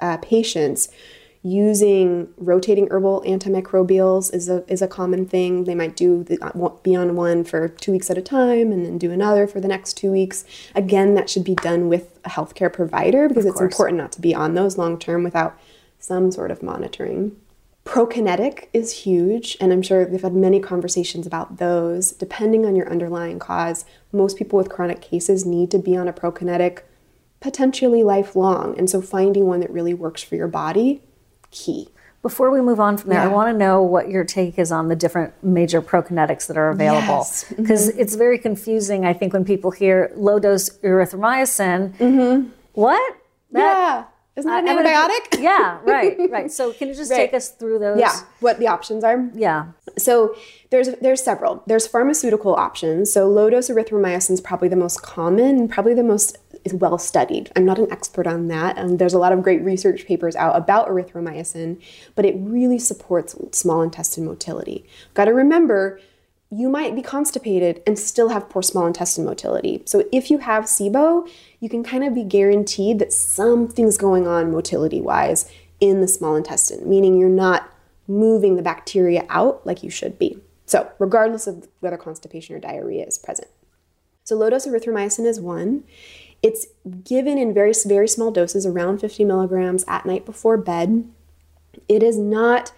uh, 0.00 0.18
patients, 0.18 0.88
using 1.42 2.32
rotating 2.36 2.88
herbal 2.90 3.22
antimicrobials 3.26 4.32
is 4.32 4.48
a, 4.48 4.64
is 4.70 4.80
a 4.80 4.86
common 4.86 5.26
thing. 5.26 5.64
They 5.64 5.74
might 5.74 5.96
do 5.96 6.22
the, 6.22 6.38
uh, 6.40 6.68
be 6.82 6.94
on 6.94 7.16
one 7.16 7.42
for 7.42 7.68
two 7.68 7.92
weeks 7.92 8.10
at 8.10 8.18
a 8.18 8.22
time 8.22 8.70
and 8.70 8.86
then 8.86 8.96
do 8.96 9.10
another 9.10 9.48
for 9.48 9.60
the 9.60 9.66
next 9.66 9.94
two 9.94 10.12
weeks. 10.12 10.44
Again, 10.74 11.14
that 11.14 11.28
should 11.28 11.44
be 11.44 11.56
done 11.56 11.88
with 11.88 12.18
a 12.24 12.30
healthcare 12.30 12.72
provider 12.72 13.28
because 13.28 13.44
it's 13.44 13.60
important 13.60 13.98
not 13.98 14.12
to 14.12 14.20
be 14.20 14.34
on 14.34 14.54
those 14.54 14.78
long 14.78 14.98
term 14.98 15.24
without 15.24 15.58
some 15.98 16.30
sort 16.30 16.52
of 16.52 16.62
monitoring. 16.62 17.36
Prokinetic 17.84 18.68
is 18.72 19.02
huge, 19.02 19.56
and 19.60 19.72
I'm 19.72 19.82
sure 19.82 20.04
they've 20.04 20.22
had 20.22 20.34
many 20.34 20.60
conversations 20.60 21.26
about 21.26 21.56
those. 21.56 22.12
Depending 22.12 22.64
on 22.64 22.76
your 22.76 22.88
underlying 22.88 23.40
cause, 23.40 23.84
most 24.12 24.36
people 24.36 24.56
with 24.56 24.68
chronic 24.68 25.00
cases 25.00 25.44
need 25.44 25.72
to 25.72 25.80
be 25.80 25.96
on 25.96 26.06
a 26.06 26.12
prokinetic 26.12 26.82
potentially 27.40 28.04
lifelong. 28.04 28.78
And 28.78 28.88
so 28.88 29.02
finding 29.02 29.46
one 29.46 29.58
that 29.60 29.70
really 29.70 29.94
works 29.94 30.22
for 30.22 30.36
your 30.36 30.46
body, 30.46 31.02
key. 31.52 31.88
Before 32.22 32.50
we 32.50 32.60
move 32.60 32.78
on 32.78 32.96
from 32.98 33.10
there, 33.10 33.18
Yeah. 33.20 33.24
I 33.30 33.32
want 33.32 33.52
to 33.52 33.56
know 33.58 33.82
what 33.82 34.08
your 34.08 34.24
take 34.24 34.56
is 34.58 34.70
on 34.70 34.88
the 34.88 34.94
different 34.94 35.32
major 35.42 35.82
prokinetics 35.82 36.46
that 36.46 36.56
are 36.56 36.70
available. 36.70 37.18
Yes. 37.18 37.44
Mm-hmm. 37.44 37.62
Because 37.62 37.88
it's 37.88 38.14
very 38.14 38.38
confusing, 38.38 39.04
I 39.04 39.12
think, 39.12 39.32
when 39.32 39.44
people 39.44 39.72
hear 39.72 40.12
low 40.14 40.38
dose 40.38 40.70
erythromycin. 40.80 41.96
Mm-hmm. 41.96 42.48
What? 42.74 43.16
That- 43.50 43.60
yeah. 43.60 44.04
Isn't 44.34 44.50
that 44.50 44.64
an 44.64 44.68
I'm 44.70 44.76
gonna- 44.76 44.88
antibiotic? 44.88 45.40
yeah, 45.42 45.78
right, 45.84 46.16
right. 46.30 46.50
So 46.50 46.72
can 46.78 46.88
you 46.88 46.94
just 46.94 47.10
take 47.10 47.34
us 47.34 47.50
through 47.50 47.78
those? 47.78 47.98
Yeah, 47.98 48.12
what 48.40 48.58
the 48.58 48.68
options 48.68 49.04
are. 49.04 49.28
Yeah. 49.34 49.66
So 49.98 50.34
there's 50.70 50.88
there's 51.02 51.22
several. 51.22 51.62
There's 51.66 51.86
pharmaceutical 51.86 52.54
options. 52.54 53.12
So 53.12 53.28
low 53.28 53.50
dose 53.50 53.68
erythromycin 53.68 54.30
is 54.30 54.40
probably 54.40 54.68
the 54.68 54.76
most 54.76 55.02
common 55.02 55.68
probably 55.68 55.94
the 55.94 56.02
most 56.02 56.38
is 56.64 56.72
well 56.72 56.96
studied. 56.96 57.50
I'm 57.56 57.64
not 57.64 57.78
an 57.78 57.90
expert 57.90 58.26
on 58.26 58.48
that. 58.48 58.78
Um, 58.78 58.96
there's 58.96 59.14
a 59.14 59.18
lot 59.18 59.32
of 59.32 59.42
great 59.42 59.62
research 59.62 60.06
papers 60.06 60.36
out 60.36 60.56
about 60.56 60.88
erythromycin, 60.88 61.82
but 62.14 62.24
it 62.24 62.34
really 62.38 62.78
supports 62.78 63.34
small 63.50 63.82
intestine 63.82 64.24
motility. 64.24 64.86
Got 65.14 65.26
to 65.26 65.34
remember. 65.34 66.00
You 66.54 66.68
might 66.68 66.94
be 66.94 67.00
constipated 67.00 67.82
and 67.86 67.98
still 67.98 68.28
have 68.28 68.50
poor 68.50 68.60
small 68.60 68.86
intestine 68.86 69.24
motility. 69.24 69.82
So, 69.86 70.04
if 70.12 70.30
you 70.30 70.36
have 70.36 70.64
SIBO, 70.64 71.26
you 71.62 71.68
can 71.68 71.84
kind 71.84 72.02
of 72.02 72.12
be 72.12 72.24
guaranteed 72.24 72.98
that 72.98 73.12
something's 73.12 73.96
going 73.96 74.26
on 74.26 74.50
motility 74.50 75.00
wise 75.00 75.48
in 75.78 76.00
the 76.00 76.08
small 76.08 76.34
intestine, 76.34 76.88
meaning 76.88 77.16
you're 77.16 77.28
not 77.28 77.72
moving 78.08 78.56
the 78.56 78.62
bacteria 78.62 79.24
out 79.28 79.64
like 79.64 79.84
you 79.84 79.88
should 79.88 80.18
be. 80.18 80.36
So, 80.66 80.90
regardless 80.98 81.46
of 81.46 81.68
whether 81.78 81.96
constipation 81.96 82.56
or 82.56 82.58
diarrhea 82.58 83.06
is 83.06 83.16
present. 83.16 83.46
So, 84.24 84.34
low 84.34 84.50
dose 84.50 84.66
erythromycin 84.66 85.24
is 85.24 85.38
one. 85.38 85.84
It's 86.42 86.66
given 87.04 87.38
in 87.38 87.54
very, 87.54 87.72
very 87.86 88.08
small 88.08 88.32
doses, 88.32 88.66
around 88.66 88.98
50 88.98 89.24
milligrams 89.24 89.84
at 89.86 90.04
night 90.04 90.26
before 90.26 90.56
bed. 90.56 91.08
It 91.88 92.02
is 92.02 92.18
not 92.18 92.72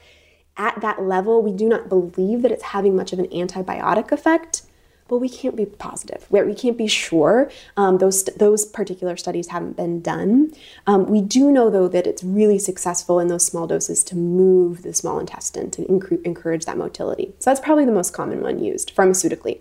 at 0.58 0.82
that 0.82 1.00
level. 1.02 1.42
We 1.42 1.52
do 1.52 1.70
not 1.70 1.88
believe 1.88 2.42
that 2.42 2.52
it's 2.52 2.64
having 2.64 2.94
much 2.94 3.14
of 3.14 3.18
an 3.18 3.28
antibiotic 3.28 4.12
effect, 4.12 4.62
but 5.08 5.18
we 5.18 5.28
can't 5.28 5.56
be 5.56 5.66
positive. 5.66 6.26
We 6.30 6.54
can't 6.54 6.78
be 6.78 6.86
sure. 6.86 7.50
Um, 7.76 7.98
those 7.98 8.24
those 8.36 8.64
particular 8.64 9.16
studies 9.16 9.48
haven't 9.48 9.76
been 9.76 10.00
done. 10.00 10.52
Um, 10.86 11.06
we 11.06 11.20
do 11.20 11.50
know 11.50 11.70
though 11.70 11.88
that 11.88 12.06
it's 12.06 12.24
really 12.24 12.58
successful 12.58 13.20
in 13.20 13.28
those 13.28 13.44
small 13.44 13.66
doses 13.66 14.02
to 14.04 14.16
move 14.16 14.82
the 14.82 14.94
small 14.94 15.18
intestine 15.18 15.70
to 15.72 15.86
encourage 16.24 16.64
that 16.64 16.78
motility. 16.78 17.34
So 17.38 17.50
that's 17.50 17.60
probably 17.60 17.84
the 17.84 17.92
most 17.92 18.12
common 18.12 18.40
one 18.40 18.58
used 18.62 18.94
pharmaceutically. 18.96 19.60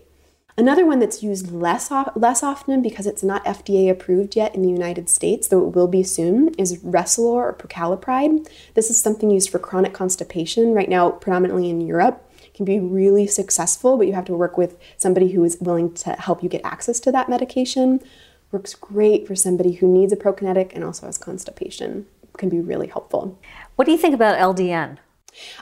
Another 0.56 0.86
one 0.86 1.00
that's 1.00 1.24
used 1.24 1.52
less 1.52 1.90
less 2.16 2.44
often 2.44 2.84
because 2.84 3.08
it's 3.08 3.24
not 3.24 3.44
FDA 3.44 3.90
approved 3.90 4.36
yet 4.36 4.54
in 4.54 4.62
the 4.62 4.70
United 4.70 5.10
States, 5.10 5.48
though 5.48 5.66
it 5.66 5.74
will 5.74 5.88
be 5.88 6.04
soon, 6.04 6.50
is 6.60 6.78
Resolor 6.84 7.26
or 7.26 7.54
Prucalopride. 7.54 8.48
This 8.76 8.92
is 8.92 9.02
something 9.02 9.32
used 9.32 9.50
for 9.50 9.58
chronic 9.58 9.94
constipation 9.94 10.76
right 10.76 10.90
now, 10.90 11.10
predominantly 11.10 11.72
in 11.72 11.82
Europe. 11.82 12.24
It 12.44 12.54
can 12.54 12.66
be 12.66 12.80
really 12.80 13.26
successful, 13.26 13.98
but 13.98 14.06
you 14.06 14.14
have 14.14 14.26
to 14.26 14.36
work 14.36 14.56
with 14.56 14.78
somebody 14.96 15.32
who 15.32 15.44
is 15.44 15.58
willing 15.60 15.92
to 15.96 16.12
help 16.12 16.44
you 16.44 16.50
get 16.50 16.62
access 16.64 17.00
to 17.00 17.12
that 17.12 17.30
medication. 17.30 18.00
Works 18.52 18.76
great 18.76 19.26
for 19.26 19.36
somebody 19.36 19.74
who 19.74 19.88
needs 19.88 20.14
a 20.14 20.18
prokinetic 20.18 20.72
and 20.76 20.84
also 20.84 21.08
has 21.08 21.18
constipation. 21.18 22.06
Can 22.38 22.50
be 22.50 22.60
really 22.60 22.88
helpful. 22.88 23.40
What 23.76 23.86
do 23.86 23.92
you 23.92 23.98
think 23.98 24.14
about 24.14 24.38
LDN? 24.38 25.00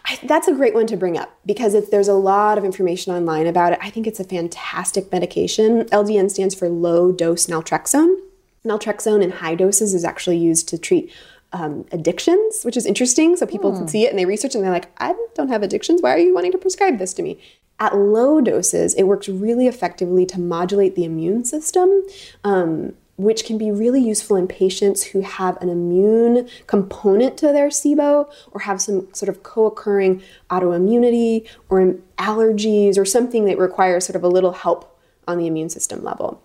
I, 0.05 0.19
that's 0.23 0.47
a 0.47 0.53
great 0.53 0.73
one 0.73 0.87
to 0.87 0.97
bring 0.97 1.17
up 1.17 1.37
because 1.45 1.89
there's 1.89 2.07
a 2.07 2.13
lot 2.13 2.57
of 2.57 2.63
information 2.63 3.13
online 3.13 3.47
about 3.47 3.73
it. 3.73 3.79
I 3.81 3.89
think 3.89 4.07
it's 4.07 4.19
a 4.19 4.23
fantastic 4.23 5.11
medication. 5.11 5.85
LDN 5.85 6.29
stands 6.31 6.55
for 6.55 6.69
low 6.69 7.11
dose 7.11 7.47
naltrexone. 7.47 8.15
Naltrexone 8.65 9.23
in 9.23 9.31
high 9.31 9.55
doses 9.55 9.93
is 9.93 10.05
actually 10.05 10.37
used 10.37 10.69
to 10.69 10.77
treat 10.77 11.11
um, 11.53 11.85
addictions, 11.91 12.63
which 12.63 12.77
is 12.77 12.85
interesting. 12.85 13.35
So 13.35 13.45
people 13.45 13.75
can 13.75 13.87
see 13.87 14.05
it 14.05 14.09
and 14.09 14.19
they 14.19 14.25
research 14.25 14.55
and 14.55 14.63
they're 14.63 14.71
like, 14.71 14.91
I 14.99 15.15
don't 15.35 15.49
have 15.49 15.63
addictions. 15.63 16.01
Why 16.01 16.13
are 16.13 16.19
you 16.19 16.33
wanting 16.33 16.51
to 16.53 16.57
prescribe 16.57 16.97
this 16.97 17.13
to 17.15 17.23
me? 17.23 17.39
At 17.79 17.97
low 17.97 18.41
doses, 18.41 18.93
it 18.93 19.03
works 19.03 19.27
really 19.27 19.67
effectively 19.67 20.25
to 20.27 20.39
modulate 20.39 20.95
the 20.95 21.03
immune 21.03 21.43
system. 21.43 22.03
Um, 22.43 22.93
which 23.21 23.45
can 23.45 23.57
be 23.57 23.71
really 23.71 24.01
useful 24.01 24.35
in 24.35 24.47
patients 24.47 25.03
who 25.03 25.21
have 25.21 25.61
an 25.61 25.69
immune 25.69 26.49
component 26.67 27.37
to 27.37 27.47
their 27.47 27.69
SIBO 27.69 28.31
or 28.51 28.61
have 28.61 28.81
some 28.81 29.13
sort 29.13 29.29
of 29.29 29.43
co 29.43 29.65
occurring 29.65 30.21
autoimmunity 30.49 31.47
or 31.69 31.95
allergies 32.17 32.97
or 32.97 33.05
something 33.05 33.45
that 33.45 33.57
requires 33.57 34.05
sort 34.05 34.15
of 34.15 34.23
a 34.23 34.27
little 34.27 34.53
help 34.53 34.99
on 35.27 35.37
the 35.37 35.47
immune 35.47 35.69
system 35.69 36.03
level. 36.03 36.41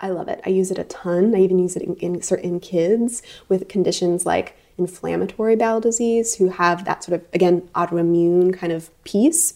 I 0.00 0.10
love 0.10 0.28
it. 0.28 0.40
I 0.44 0.50
use 0.50 0.70
it 0.70 0.78
a 0.78 0.84
ton. 0.84 1.34
I 1.34 1.40
even 1.40 1.58
use 1.58 1.76
it 1.76 1.82
in, 1.82 1.94
in 1.96 2.22
certain 2.22 2.60
kids 2.60 3.22
with 3.48 3.68
conditions 3.68 4.26
like 4.26 4.56
inflammatory 4.78 5.56
bowel 5.56 5.80
disease 5.80 6.34
who 6.34 6.50
have 6.50 6.84
that 6.84 7.02
sort 7.02 7.20
of, 7.20 7.26
again, 7.32 7.62
autoimmune 7.74 8.56
kind 8.56 8.72
of 8.72 8.90
piece. 9.04 9.54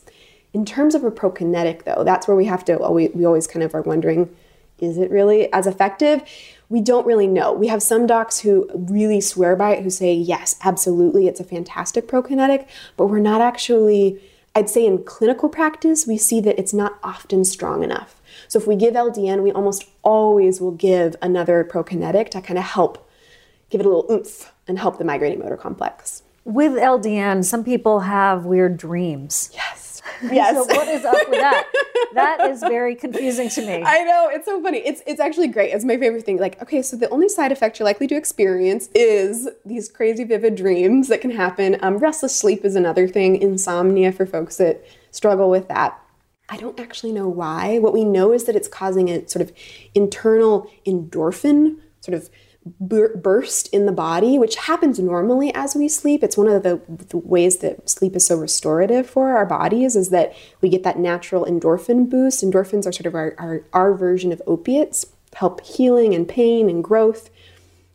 In 0.53 0.65
terms 0.65 0.95
of 0.95 1.05
a 1.05 1.11
prokinetic, 1.11 1.85
though, 1.85 2.03
that's 2.05 2.27
where 2.27 2.37
we 2.37 2.47
have 2.47 2.65
to, 2.65 2.77
we 2.91 3.25
always 3.25 3.47
kind 3.47 3.63
of 3.63 3.75
are 3.75 3.83
wondering 3.83 4.35
is 4.81 4.99
it 4.99 5.11
really 5.11 5.53
as 5.53 5.67
effective? 5.67 6.23
We 6.69 6.81
don't 6.81 7.07
really 7.07 7.27
know. 7.27 7.53
We 7.53 7.67
have 7.67 7.83
some 7.83 8.07
docs 8.07 8.41
who 8.41 8.69
really 8.73 9.21
swear 9.21 9.57
by 9.57 9.77
it, 9.77 9.83
who 9.83 9.91
say, 9.91 10.15
yes, 10.15 10.57
absolutely, 10.63 11.27
it's 11.27 11.41
a 11.41 11.45
fantastic 11.45 12.07
prokinetic, 12.07 12.67
but 12.97 13.07
we're 13.07 13.19
not 13.19 13.41
actually, 13.41 14.21
I'd 14.55 14.71
say 14.71 14.87
in 14.87 15.05
clinical 15.05 15.49
practice, 15.49 16.07
we 16.07 16.17
see 16.17 16.41
that 16.43 16.59
it's 16.59 16.73
not 16.73 16.99
often 17.03 17.45
strong 17.45 17.83
enough. 17.83 18.21
So 18.47 18.59
if 18.59 18.67
we 18.67 18.77
give 18.77 18.95
LDN, 18.95 19.43
we 19.43 19.53
almost 19.53 19.85
always 20.03 20.61
will 20.61 20.71
give 20.71 21.17
another 21.21 21.65
prokinetic 21.65 22.31
to 22.31 22.41
kind 22.41 22.59
of 22.59 22.65
help 22.65 23.09
give 23.71 23.81
it 23.81 23.87
a 23.87 23.89
little 23.89 24.11
oomph 24.11 24.53
and 24.69 24.79
help 24.79 24.99
the 24.99 25.05
migrating 25.05 25.39
motor 25.39 25.57
complex. 25.57 26.23
With 26.45 26.73
LDN, 26.73 27.45
some 27.45 27.65
people 27.65 28.01
have 28.01 28.45
weird 28.45 28.77
dreams. 28.77 29.51
Yes. 29.55 29.90
Yes. 30.31 30.55
So 30.55 30.65
what 30.65 30.89
is 30.89 31.05
up 31.05 31.29
with 31.29 31.41
that? 31.41 31.67
that 32.15 32.51
is 32.51 32.61
very 32.61 32.95
confusing 32.95 33.49
to 33.51 33.67
me. 33.67 33.83
I 33.85 34.05
know 34.05 34.29
it's 34.31 34.47
so 34.47 34.63
funny. 34.63 34.79
It's 34.79 35.03
it's 35.07 35.21
actually 35.21 35.49
great. 35.49 35.73
It's 35.73 35.85
my 35.85 35.97
favorite 35.97 36.25
thing. 36.25 36.39
Like, 36.39 36.61
okay, 36.63 36.83
so 36.83 36.97
the 36.97 37.09
only 37.11 37.29
side 37.29 37.53
effect 37.53 37.79
you're 37.79 37.85
likely 37.85 38.07
to 38.09 38.15
experience 38.15 38.89
is 38.95 39.49
these 39.65 39.89
crazy 39.89 40.25
vivid 40.25 40.57
dreams 40.57 41.09
that 41.09 41.21
can 41.21 41.31
happen. 41.31 41.79
Um, 41.81 41.99
restless 41.99 42.37
sleep 42.37 42.65
is 42.65 42.77
another 42.77 43.09
thing. 43.09 43.37
Insomnia 43.37 44.13
for 44.13 44.27
folks 44.27 44.57
that 44.57 44.85
struggle 45.11 45.51
with 45.51 45.69
that. 45.69 46.01
I 46.49 46.57
don't 46.57 46.79
actually 46.81 47.13
know 47.13 47.29
why. 47.29 47.79
What 47.79 47.93
we 47.93 48.05
know 48.05 48.33
is 48.33 48.45
that 48.45 48.57
it's 48.57 48.69
causing 48.69 49.09
a 49.09 49.27
sort 49.29 49.43
of 49.43 49.53
internal 49.95 50.71
endorphin 50.87 51.77
sort 52.01 52.17
of 52.17 52.29
bur- 52.65 53.17
burst 53.17 53.69
in 53.69 53.87
the 53.87 53.93
body, 53.93 54.39
which 54.39 54.57
happens 54.57 54.99
normally 54.99 55.53
as 55.55 55.75
we 55.75 55.89
sleep. 55.89 56.23
It's 56.23 56.37
one 56.37 56.49
of 56.49 56.63
the, 56.63 56.81
the 56.89 57.17
ways 57.17 57.59
that 57.59 57.89
sleep 57.89 58.15
is 58.17 58.27
so 58.27 58.37
restorative 58.37 59.09
for 59.09 59.37
our 59.37 59.47
bodies 59.47 59.97
is 59.97 60.11
that 60.11 60.35
we 60.61 60.69
get 60.69 60.83
that 60.83 60.99
natural 60.99 61.45
endorphin 61.45 62.09
boost. 62.09 62.43
Endorphins 62.43 62.87
are 62.87 62.93
sort 62.93 63.07
of 63.07 63.15
our, 63.15 63.35
our, 63.39 63.65
our 63.73 63.95
version 63.95 64.33
of 64.33 64.43
opiates, 64.47 65.07
help 65.35 65.65
healing 65.65 66.15
and 66.15 66.29
pain 66.29 66.69
and 66.69 66.85
growth. 66.85 67.31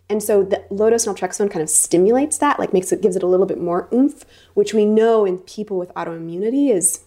And 0.08 0.22
so 0.22 0.44
the 0.44 0.64
dose 0.70 1.06
naltrexone 1.06 1.50
kind 1.50 1.64
of 1.64 1.70
stimulates 1.70 2.38
that, 2.38 2.60
like 2.60 2.74
makes 2.74 2.92
it 2.92 3.02
gives 3.02 3.16
it 3.16 3.24
a 3.24 3.28
little 3.28 3.48
bit 3.48 3.60
more 3.60 3.88
oomph, 3.92 4.24
which 4.54 4.74
we 4.74 4.86
know 4.86 5.26
in 5.26 5.40
people 5.40 5.78
with 5.78 5.94
autoimmunity 5.96 6.70
is 6.72 7.02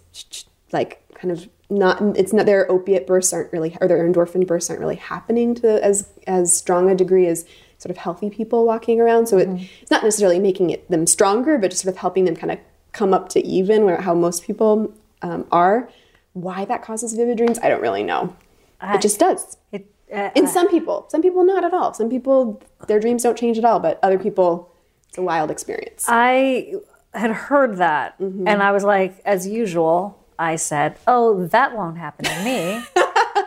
like 0.73 1.03
kind 1.15 1.31
of 1.31 1.49
not 1.71 2.01
it's 2.17 2.33
not 2.33 2.47
their 2.47 2.71
opiate 2.71 3.07
bursts 3.07 3.33
aren't 3.33 3.53
really 3.53 3.77
or 3.81 3.89
their 3.89 3.99
endorphin 4.09 4.47
bursts 4.47 4.71
aren't 4.71 4.81
really 4.81 4.97
happening 4.97 5.55
to 5.57 5.83
as 5.85 6.09
as 6.27 6.57
strong 6.57 6.91
a 6.91 6.95
degree 6.95 7.27
as 7.27 7.45
sort 7.77 7.91
of 7.91 7.97
healthy 7.99 8.29
people 8.31 8.65
walking 8.67 9.01
around. 9.01 9.27
So 9.29 9.39
it, 9.39 9.49
it's 9.83 9.91
not 9.91 10.03
necessarily 10.03 10.39
making 10.41 10.71
it 10.71 10.91
them 10.91 11.07
stronger, 11.07 11.59
but 11.59 11.71
just 11.71 11.83
sort 11.83 11.95
of 11.95 11.99
helping 12.01 12.25
them 12.25 12.35
kind 12.35 12.51
of 12.51 12.59
come 12.93 13.13
up 13.15 13.29
to 13.31 13.47
even 13.47 13.85
where 13.85 14.01
how 14.01 14.15
most 14.15 14.43
people 14.45 14.93
um, 15.23 15.47
are. 15.53 15.89
Why 16.33 16.65
that 16.65 16.83
causes 16.83 17.13
vivid 17.15 17.37
dreams, 17.37 17.59
I 17.63 17.69
don't 17.69 17.81
really 17.83 18.03
know. 18.03 18.35
it 18.83 19.01
just 19.01 19.19
does. 19.21 19.57
It, 19.73 19.87
uh, 20.15 20.31
In 20.35 20.47
some 20.47 20.69
people, 20.69 21.07
some 21.09 21.21
people 21.23 21.45
not 21.45 21.65
at 21.65 21.73
all. 21.75 21.93
Some 21.95 22.09
people 22.09 22.61
their 22.87 22.99
dreams 23.01 23.23
don't 23.25 23.37
change 23.39 23.59
at 23.59 23.65
all, 23.65 23.79
but 23.79 23.99
other 24.03 24.19
people 24.19 24.73
it's 25.09 25.19
a 25.19 25.23
wild 25.23 25.51
experience. 25.51 26.05
I 26.09 26.75
had 27.15 27.31
heard 27.31 27.77
that, 27.79 28.19
Mm-hmm. 28.19 28.47
and 28.49 28.63
I 28.63 28.73
was 28.73 28.85
like, 28.85 29.21
as 29.25 29.47
usual, 29.47 30.18
I 30.39 30.57
said, 30.57 30.97
"Oh, 31.07 31.47
that 31.47 31.77
won't 31.77 31.99
happen 31.99 32.25
to 32.27 32.45
me." 32.45 32.83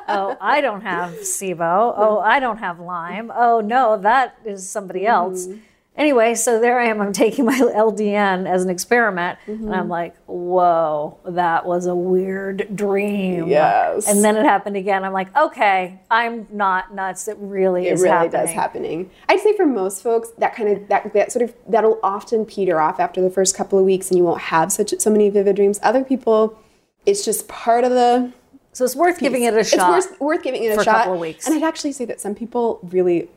oh, 0.07 0.37
I 0.41 0.59
don't 0.61 0.81
have 0.81 1.11
SIBO. 1.13 1.93
Oh, 1.97 2.19
I 2.19 2.39
don't 2.39 2.57
have 2.57 2.79
Lyme. 2.79 3.31
Oh 3.35 3.61
no, 3.61 3.97
that 3.97 4.35
is 4.45 4.69
somebody 4.69 5.05
else. 5.05 5.47
Mm-hmm. 5.47 5.59
Anyway, 5.97 6.33
so 6.35 6.57
there 6.59 6.79
I 6.79 6.85
am. 6.85 7.01
I'm 7.01 7.11
taking 7.11 7.43
my 7.45 7.59
LDN 7.59 8.47
as 8.49 8.63
an 8.63 8.69
experiment, 8.69 9.37
Mm-hmm. 9.45 9.65
and 9.65 9.75
I'm 9.75 9.89
like, 9.89 10.15
"Whoa, 10.25 11.17
that 11.25 11.65
was 11.65 11.85
a 11.85 11.93
weird 11.93 12.73
dream." 12.73 13.47
Yes. 13.49 14.07
And 14.07 14.23
then 14.23 14.37
it 14.37 14.45
happened 14.45 14.77
again. 14.77 15.03
I'm 15.03 15.11
like, 15.11 15.35
"Okay, 15.35 15.99
I'm 16.09 16.47
not 16.49 16.95
nuts. 16.95 17.27
It 17.27 17.35
really 17.39 17.87
it 17.87 17.93
is 17.93 18.01
really 18.01 18.13
happening." 18.13 18.31
does 18.31 18.51
happening. 18.51 19.09
I'd 19.27 19.41
say 19.41 19.55
for 19.55 19.65
most 19.65 20.01
folks, 20.01 20.29
that 20.37 20.55
kind 20.55 20.69
of 20.69 20.87
that 20.87 21.11
that 21.13 21.31
sort 21.31 21.43
of 21.43 21.53
that'll 21.67 21.99
often 22.01 22.45
peter 22.45 22.79
off 22.79 22.99
after 23.01 23.21
the 23.21 23.29
first 23.29 23.55
couple 23.55 23.77
of 23.77 23.83
weeks, 23.83 24.09
and 24.09 24.17
you 24.17 24.23
won't 24.23 24.41
have 24.43 24.71
such 24.71 24.93
so 24.97 25.09
many 25.09 25.29
vivid 25.29 25.57
dreams. 25.57 25.77
Other 25.83 26.05
people, 26.05 26.57
it's 27.05 27.23
just 27.25 27.47
part 27.47 27.83
of 27.83 27.91
the. 27.91 28.31
So 28.73 28.85
it's 28.85 28.95
worth 28.95 29.19
giving 29.19 29.43
it 29.43 29.53
a 29.53 29.63
shot. 29.63 29.97
It's 29.97 30.07
worth, 30.07 30.19
worth 30.21 30.43
giving 30.43 30.63
it 30.63 30.73
for 30.73 30.79
a 30.79 30.81
a 30.81 30.85
shot. 30.85 30.97
couple 30.99 31.13
of 31.15 31.19
weeks. 31.19 31.45
And 31.45 31.55
I'd 31.55 31.63
actually 31.63 31.91
say 31.91 32.05
that 32.05 32.21
some 32.21 32.35
people 32.35 32.79
really. 32.83 33.29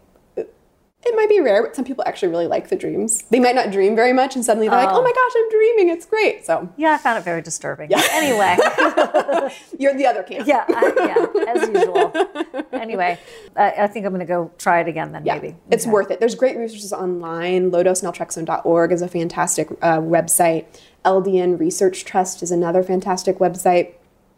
It 1.06 1.14
might 1.14 1.28
be 1.28 1.38
rare, 1.38 1.62
but 1.62 1.76
some 1.76 1.84
people 1.84 2.02
actually 2.06 2.28
really 2.28 2.46
like 2.46 2.70
the 2.70 2.76
dreams. 2.76 3.24
They 3.28 3.38
might 3.38 3.54
not 3.54 3.70
dream 3.70 3.94
very 3.94 4.14
much, 4.14 4.36
and 4.36 4.42
suddenly 4.44 4.68
they're 4.70 4.78
like, 4.86 4.88
"Oh 4.90 5.02
my 5.02 5.12
gosh, 5.12 5.32
I'm 5.36 5.50
dreaming! 5.50 5.90
It's 5.90 6.06
great!" 6.06 6.46
So 6.46 6.66
yeah, 6.78 6.92
I 6.92 6.96
found 6.96 7.18
it 7.18 7.24
very 7.24 7.42
disturbing. 7.42 7.90
Yeah. 7.90 8.00
Anyway, 8.12 8.56
you're 9.78 9.92
the 9.94 10.06
other 10.06 10.22
camp. 10.22 10.46
yeah, 10.48 10.64
I, 10.66 10.92
yeah, 10.96 11.52
as 11.54 11.68
usual. 11.68 12.64
Anyway, 12.72 13.18
I, 13.54 13.70
I 13.80 13.86
think 13.86 14.06
I'm 14.06 14.12
going 14.12 14.20
to 14.20 14.24
go 14.26 14.50
try 14.56 14.80
it 14.80 14.88
again 14.88 15.12
then. 15.12 15.26
Yeah, 15.26 15.34
maybe 15.34 15.56
it's 15.70 15.84
Okay. 15.84 15.92
worth 15.92 16.10
it. 16.10 16.20
There's 16.20 16.34
great 16.34 16.56
resources 16.56 16.94
online. 16.94 17.70
Lowdosenaltrexone.org 17.70 18.90
is 18.92 19.02
a 19.02 19.08
fantastic 19.08 19.68
uh, 19.82 19.98
website. 19.98 20.64
LDN 21.04 21.58
Research 21.58 22.04
Trust 22.04 22.42
is 22.42 22.50
another 22.50 22.82
fantastic 22.82 23.38
website. 23.38 23.94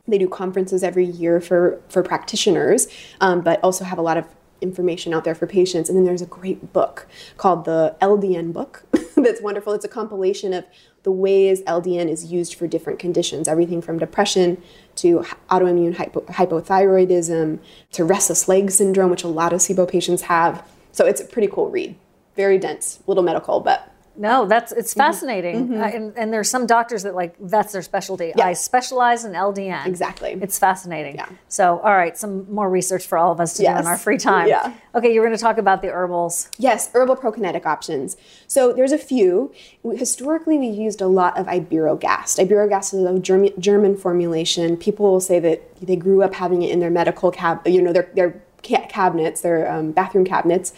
They 0.09 0.19
do 0.19 0.29
conferences 0.29 0.83
every 0.83 1.05
year 1.05 1.41
for 1.41 1.81
for 1.89 2.03
practitioners, 2.03 2.87
um, 3.21 3.41
but 3.41 3.63
also 3.63 3.85
have 3.85 3.99
a 3.99 4.03
lot 4.03 4.17
of 4.17 4.27
information 4.61 5.13
out 5.13 5.25
there 5.25 5.35
for 5.35 5.47
patients. 5.47 5.89
And 5.89 5.97
then 5.97 6.05
there's 6.05 6.23
a 6.23 6.27
great 6.27 6.73
book 6.73 7.07
called 7.37 7.65
the 7.65 7.97
LDN 8.01 8.53
book 8.53 8.85
that's 9.17 9.41
wonderful. 9.41 9.73
It's 9.73 9.85
a 9.85 9.89
compilation 9.89 10.53
of 10.53 10.65
the 11.03 11.13
ways 11.13 11.63
LDN 11.63 12.09
is 12.09 12.33
used 12.33 12.55
for 12.55 12.67
different 12.67 12.99
conditions, 12.99 13.49
everything 13.49 13.81
from 13.81 13.99
depression 13.99 14.61
to 14.97 15.25
autoimmune 15.51 15.97
hypo- 15.97 16.23
hypothyroidism 16.23 17.61
to 17.93 18.05
restless 18.05 18.49
leg 18.49 18.71
syndrome, 18.71 19.11
which 19.11 19.25
a 19.25 19.29
lot 19.29 19.53
of 19.53 19.61
SIBO 19.61 19.89
patients 19.89 20.23
have. 20.23 20.67
So 20.93 21.07
it's 21.07 21.21
a 21.21 21.25
pretty 21.25 21.49
cool 21.49 21.71
read. 21.71 21.97
Very 22.35 22.59
dense, 22.59 23.01
little 23.07 23.23
medical, 23.23 23.61
but 23.61 23.93
No, 24.19 24.47
that's 24.47 24.73
it's 24.73 24.93
Mm-hmm. 24.93 25.01
fascinating, 25.01 25.75
Uh, 25.81 25.85
and, 25.85 26.13
and 26.17 26.33
there's 26.33 26.51
some 26.51 26.67
doctors 26.67 27.03
that 27.03 27.15
like 27.15 27.35
that's 27.41 27.73
their 27.73 27.83
specialty. 27.83 28.35
I 28.35 28.55
specialize 28.55 29.25
in 29.25 29.33
LDN. 29.33 29.87
Exactly. 29.87 30.39
it's 30.41 30.59
fascinating. 30.59 31.17
Yeah. 31.17 31.29
So, 31.49 31.79
all 31.81 31.95
right, 31.95 32.17
some 32.17 32.51
more 32.53 32.69
research 32.71 33.07
for 33.07 33.19
all 33.19 33.33
of 33.33 33.41
us 33.41 33.55
to 33.55 33.63
do 33.63 33.69
in 33.69 33.87
our 33.87 33.99
free 33.99 34.19
time. 34.19 34.49
Yeah. 34.49 34.73
Okay, 34.95 35.13
you're 35.13 35.25
going 35.25 35.37
to 35.37 35.43
talk 35.43 35.59
about 35.59 35.83
the 35.83 35.89
herbals. 35.89 36.49
Yes, 36.59 36.91
herbal 36.95 37.17
prokinetic 37.17 37.67
options. 37.67 38.17
So 38.47 38.73
there's 38.73 38.93
a 38.93 38.99
few. 38.99 39.53
Historically, 39.95 40.59
we 40.59 40.69
used 40.69 41.01
a 41.01 41.07
lot 41.07 41.37
of 41.39 41.47
Iberogast. 41.47 42.39
Iberogast 42.45 42.95
is 42.95 43.03
a 43.05 43.19
German, 43.19 43.53
German 43.61 43.97
formulation. 43.97 44.77
People 44.77 45.11
will 45.13 45.21
say 45.21 45.39
that 45.41 45.63
they 45.81 45.97
grew 45.97 46.23
up 46.23 46.35
having 46.35 46.63
it 46.63 46.71
in 46.71 46.81
their 46.81 46.91
medical 46.91 47.31
cab, 47.31 47.67
you 47.67 47.83
know, 47.83 47.93
their 47.93 48.11
their 48.15 48.43
ca- 48.65 48.87
cabinets, 48.89 49.41
their 49.43 49.71
um, 49.71 49.93
bathroom 49.93 50.25
cabinets. 50.25 50.73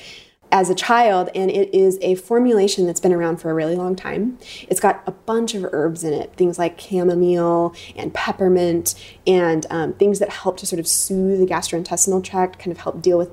As 0.51 0.71
a 0.71 0.75
child, 0.75 1.29
and 1.35 1.51
it 1.51 1.75
is 1.75 1.99
a 2.01 2.15
formulation 2.15 2.87
that's 2.87 3.01
been 3.01 3.13
around 3.13 3.37
for 3.37 3.51
a 3.51 3.55
really 3.55 3.77
long 3.77 3.95
time. 3.95 4.39
It's 4.69 4.81
got 4.81 5.03
a 5.07 5.13
bunch 5.13 5.55
of 5.55 5.65
herbs 5.73 6.05
in 6.05 6.15
it, 6.15 6.35
things 6.37 6.59
like 6.59 6.81
chamomile 6.81 7.75
and 7.97 8.15
peppermint, 8.15 8.95
and 9.27 9.67
um, 9.69 9.93
things 9.95 10.21
that 10.21 10.31
help 10.31 10.57
to 10.59 10.67
sort 10.67 10.81
of 10.81 10.87
soothe 10.87 11.41
the 11.41 11.47
gastrointestinal 11.47 12.25
tract, 12.25 12.59
kind 12.59 12.73
of 12.73 12.79
help 12.79 13.03
deal 13.03 13.19
with 13.19 13.31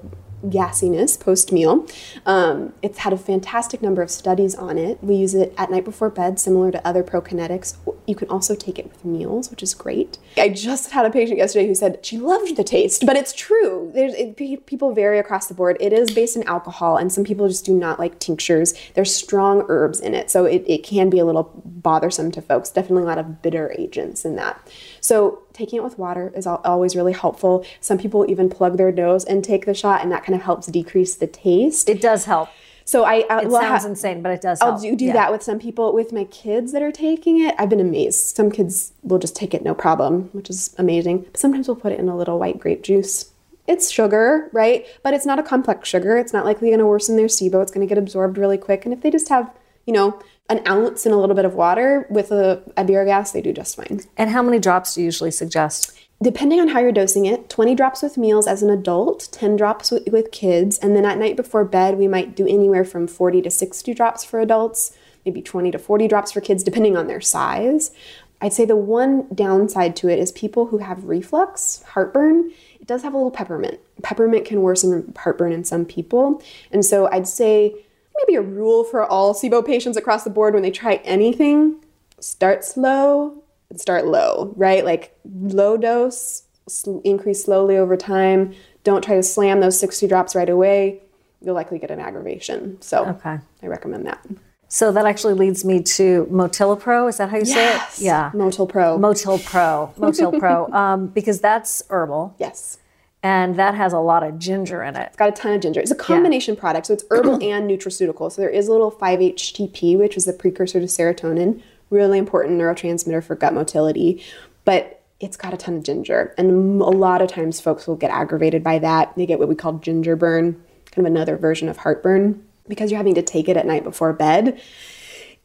gassiness 0.50 1.20
post 1.20 1.52
meal. 1.52 1.88
Um, 2.26 2.74
it's 2.82 3.00
had 3.00 3.14
a 3.14 3.18
fantastic 3.18 3.82
number 3.82 4.02
of 4.02 4.10
studies 4.10 4.56
on 4.56 4.78
it. 4.78 5.04
We 5.04 5.16
use 5.16 5.34
it 5.34 5.54
at 5.58 5.72
night 5.72 5.86
before 5.86 6.10
bed, 6.10 6.40
similar 6.40 6.72
to 6.72 6.88
other 6.88 7.04
prokinetics. 7.04 7.76
You 8.08 8.16
can 8.16 8.30
also 8.30 8.56
take 8.56 8.80
it 8.80 8.86
with 8.86 9.04
meals, 9.06 9.50
which 9.50 9.64
is 9.64 9.74
great. 9.74 10.18
I 10.38 10.50
just 10.50 10.92
had 10.92 11.06
a 11.06 11.10
patient 11.10 11.38
yesterday 11.38 11.68
who 11.68 11.76
said 11.76 12.06
she 12.06 12.18
loved 12.18 12.56
the 12.56 12.64
taste, 12.64 13.06
but 13.06 13.16
it's 13.16 13.34
true. 13.34 13.92
It, 13.96 14.66
people 14.66 14.94
vary 14.94 15.20
across 15.20 15.48
the 15.48 15.54
board. 15.54 15.78
It 15.80 15.94
is 15.94 16.12
based 16.12 16.36
in 16.36 16.44
alcohol, 16.44 16.98
and 16.98 17.12
some 17.12 17.24
people 17.24 17.48
just 17.48 17.66
do 17.66 17.74
not 17.74 18.00
like 18.00 18.20
tinctures. 18.20 18.74
There's 18.94 19.14
strong 19.14 19.66
herbs 19.68 20.00
in 20.00 20.14
it, 20.14 20.30
so 20.30 20.46
it, 20.46 20.64
it 20.68 20.84
can 20.84 21.10
be 21.10 21.20
a 21.20 21.26
little 21.26 21.52
bothersome 21.66 22.32
to 22.32 22.42
folks. 22.42 22.70
Definitely 22.70 23.04
a 23.04 23.08
lot 23.08 23.18
of 23.18 23.42
bitter 23.42 23.74
agents 23.78 24.26
in 24.26 24.36
that. 24.36 24.70
So 25.02 25.45
taking 25.56 25.78
it 25.78 25.84
with 25.84 25.98
water 25.98 26.32
is 26.36 26.46
always 26.46 26.96
really 26.96 27.14
helpful. 27.14 27.66
Some 27.80 27.98
people 27.98 28.26
even 28.30 28.50
plug 28.50 28.78
their 28.78 28.92
nose 28.92 29.24
and 29.24 29.44
take 29.44 29.66
the 29.66 29.74
shot, 29.74 30.04
and 30.04 30.12
that 30.12 30.24
kind 30.24 30.36
of 30.36 30.42
helps 30.44 30.68
decrease 30.68 31.16
the 31.16 31.28
taste. 31.28 31.90
It 31.90 32.02
does 32.02 32.26
help. 32.26 32.50
so 32.84 33.04
I, 33.04 33.26
I 33.30 33.42
It 33.42 33.48
will 33.48 33.60
sounds 33.60 33.84
ha- 33.84 33.90
insane, 33.90 34.22
but 34.22 34.32
it 34.32 34.42
does 34.42 34.62
I'll 34.62 34.72
help. 34.72 34.82
do, 34.84 34.96
do 34.96 35.06
Yeah. 35.06 35.14
that 35.14 35.32
with 35.32 35.42
some 35.42 35.58
people. 35.58 35.92
With 35.94 36.14
my 36.14 36.26
kids 36.26 36.72
that 36.74 36.84
are 36.84 36.92
taking 36.92 37.42
it, 37.42 37.56
I've 37.58 37.70
been 37.70 37.80
amazed. 37.80 38.36
Some 38.36 38.52
kids 38.52 38.94
will 39.02 39.18
just 39.18 39.36
take 39.36 39.54
it 39.56 39.64
no 39.64 39.74
problem, 39.74 40.30
which 40.34 40.50
is 40.52 40.76
amazing. 40.78 41.26
But 41.32 41.38
sometimes 41.40 41.68
we'll 41.68 41.78
put 41.78 41.94
it 41.94 42.00
in 42.00 42.10
a 42.10 42.16
little 42.18 42.38
white 42.38 42.60
grape 42.60 42.84
juice. 42.84 43.32
It's 43.68 43.90
sugar, 43.90 44.50
right? 44.54 44.86
But 45.02 45.16
it's 45.16 45.26
not 45.26 45.40
a 45.40 45.44
complex 45.44 45.90
sugar. 45.90 46.18
It's 46.18 46.32
not 46.34 46.46
likely 46.46 46.68
going 46.70 46.80
to 46.80 46.86
worsen 46.86 47.16
their 47.16 47.26
SIBO. 47.26 47.64
It's 47.64 47.72
going 47.72 47.88
to 47.88 47.90
get 47.92 47.98
absorbed 47.98 48.38
really 48.38 48.60
quick. 48.60 48.86
And 48.86 48.94
if 48.94 49.02
they 49.02 49.10
just 49.10 49.30
have, 49.30 49.50
you 49.88 49.94
know, 49.94 50.20
an 50.50 50.62
ounce 50.68 51.06
and 51.06 51.14
a 51.14 51.18
little 51.18 51.36
bit 51.36 51.46
of 51.46 51.56
water 51.56 52.06
with 52.10 52.32
a 52.32 52.62
Iberogast, 52.78 53.34
they 53.34 53.42
do 53.42 53.54
just 53.54 53.76
fine. 53.76 54.02
And 54.18 54.30
how 54.30 54.44
many 54.44 54.60
drops 54.60 54.94
do 54.94 55.02
you 55.02 55.06
usually 55.06 55.32
suggest? 55.32 55.98
Depending 56.22 56.62
on 56.62 56.70
how 56.70 56.80
you're 56.80 56.92
dosing 56.92 57.26
it, 57.26 57.50
20 57.50 57.76
drops 57.76 58.02
with 58.02 58.18
meals 58.18 58.48
as 58.48 58.64
an 58.64 58.70
adult, 58.70 59.28
10 59.32 59.58
drops 59.58 59.92
with, 59.92 60.08
with 60.08 60.32
kids, 60.32 60.78
and 60.78 60.96
then 60.96 61.06
at 61.06 61.18
night 61.18 61.36
before 61.36 61.66
bed, 61.66 61.98
we 61.98 62.08
might 62.08 62.36
do 62.36 62.48
anywhere 62.48 62.86
from 62.86 63.06
40 63.06 63.42
to 63.42 63.52
60 63.52 63.94
drops 63.94 64.24
for 64.24 64.40
adults, 64.40 64.96
maybe 65.26 65.42
20 65.42 65.72
to 65.72 65.80
40 65.80 66.08
drops 66.08 66.32
for 66.32 66.42
kids, 66.42 66.64
depending 66.64 66.96
on 66.96 67.08
their 67.08 67.20
size. 67.20 67.92
I'd 68.40 68.54
say 68.54 68.66
the 68.66 68.76
one 68.76 69.28
downside 69.34 69.96
to 69.98 70.10
it 70.10 70.20
is 70.20 70.32
people 70.32 70.68
who 70.68 70.78
have 70.78 71.06
reflux, 71.06 71.84
heartburn, 71.84 72.52
it 72.80 72.88
does 72.88 73.04
have 73.04 73.14
a 73.14 73.18
little 73.18 73.32
peppermint. 73.32 73.80
Peppermint 74.04 74.46
can 74.46 74.62
worsen 74.62 75.14
heartburn 75.18 75.52
in 75.52 75.64
some 75.64 75.86
people. 75.86 76.42
And 76.72 76.86
so 76.86 77.10
I'd 77.12 77.28
say 77.28 77.74
maybe 78.18 78.36
a 78.36 78.42
rule 78.42 78.84
for 78.84 79.04
all 79.04 79.34
SIBO 79.34 79.66
patients 79.66 79.98
across 79.98 80.24
the 80.24 80.30
board 80.30 80.54
when 80.54 80.64
they 80.64 80.72
try 80.72 80.96
anything 81.04 81.84
start 82.20 82.64
slow 82.64 83.44
and 83.70 83.80
start 83.80 84.08
low, 84.08 84.54
right? 84.56 84.84
Like 84.86 85.16
low 85.26 85.78
dose, 85.78 86.44
sl- 86.68 87.00
increase 87.04 87.44
slowly 87.44 87.78
over 87.78 87.98
time. 87.98 88.54
Don't 88.84 89.04
try 89.04 89.16
to 89.16 89.24
slam 89.24 89.60
those 89.60 89.80
60 89.80 90.08
drops 90.08 90.34
right 90.36 90.50
away. 90.50 91.02
You'll 91.42 91.56
likely 91.56 91.78
get 91.78 91.92
an 91.92 92.00
aggravation. 92.00 92.82
So 92.82 93.06
Okay. 93.06 93.38
I 93.62 93.68
recommend 93.68 94.06
that. 94.08 94.26
So 94.68 94.92
that 94.94 95.06
actually 95.06 95.36
leads 95.36 95.64
me 95.64 95.82
to 95.84 96.26
Motilipro. 96.32 97.08
Is 97.10 97.18
that 97.18 97.30
how 97.30 97.38
you 97.38 97.44
Yes. 97.46 97.94
say 97.96 98.04
it? 98.04 98.06
Yeah. 98.08 98.32
Motil 98.34 98.68
Pro. 98.68 98.98
Motil 98.98 99.44
Pro. 99.46 99.94
Motil 99.98 100.40
Pro. 100.40 100.68
Um, 100.74 101.08
because 101.08 101.40
that's 101.40 101.84
herbal 101.90 102.34
yes. 102.40 102.78
And 103.26 103.56
that 103.56 103.74
has 103.74 103.92
a 103.92 103.98
lot 103.98 104.22
of 104.22 104.38
ginger 104.38 104.84
in 104.84 104.96
it. 104.96 105.08
It's 105.08 105.16
got 105.16 105.30
a 105.30 105.32
ton 105.32 105.54
of 105.54 105.62
ginger. 105.62 105.80
It's 105.80 105.90
a 105.90 105.96
combination 105.96 106.56
product, 106.56 106.86
so 106.86 106.94
it's 106.94 107.06
herbal 107.10 107.36
and 107.42 107.68
nutraceutical. 107.68 108.32
So 108.32 108.40
there 108.40 108.52
is 108.52 108.68
a 108.68 108.72
little 108.72 108.92
5-HTP, 108.92 109.98
which 109.98 110.16
is 110.16 110.26
the 110.26 110.34
precursor 110.34 110.80
to 110.80 110.86
serotonin, 110.86 111.60
really 111.90 112.20
important 112.20 112.62
neurotransmitter 112.62 113.24
for 113.24 113.34
gut 113.34 113.56
motility. 113.56 114.24
But 114.64 115.02
it's 115.20 115.38
got 115.38 115.56
a 115.56 115.58
ton 115.58 115.78
of 115.78 115.82
ginger, 115.84 116.36
and 116.38 116.80
a 116.80 116.86
lot 116.86 117.24
of 117.24 117.28
times 117.28 117.60
folks 117.60 117.88
will 117.88 117.96
get 117.96 118.12
aggravated 118.12 118.64
by 118.64 118.78
that. 118.78 119.16
They 119.16 119.26
get 119.26 119.40
what 119.40 119.50
we 119.50 119.56
call 119.56 119.74
ginger 119.80 120.16
burn, 120.16 120.64
kind 120.92 121.08
of 121.08 121.12
another 121.12 121.36
version 121.36 121.68
of 121.68 121.78
heartburn, 121.78 122.46
because 122.68 122.92
you're 122.92 123.00
having 123.00 123.16
to 123.16 123.24
take 123.24 123.50
it 123.50 123.58
at 123.58 123.66
night 123.66 123.84
before 123.84 124.14
bed. 124.14 124.62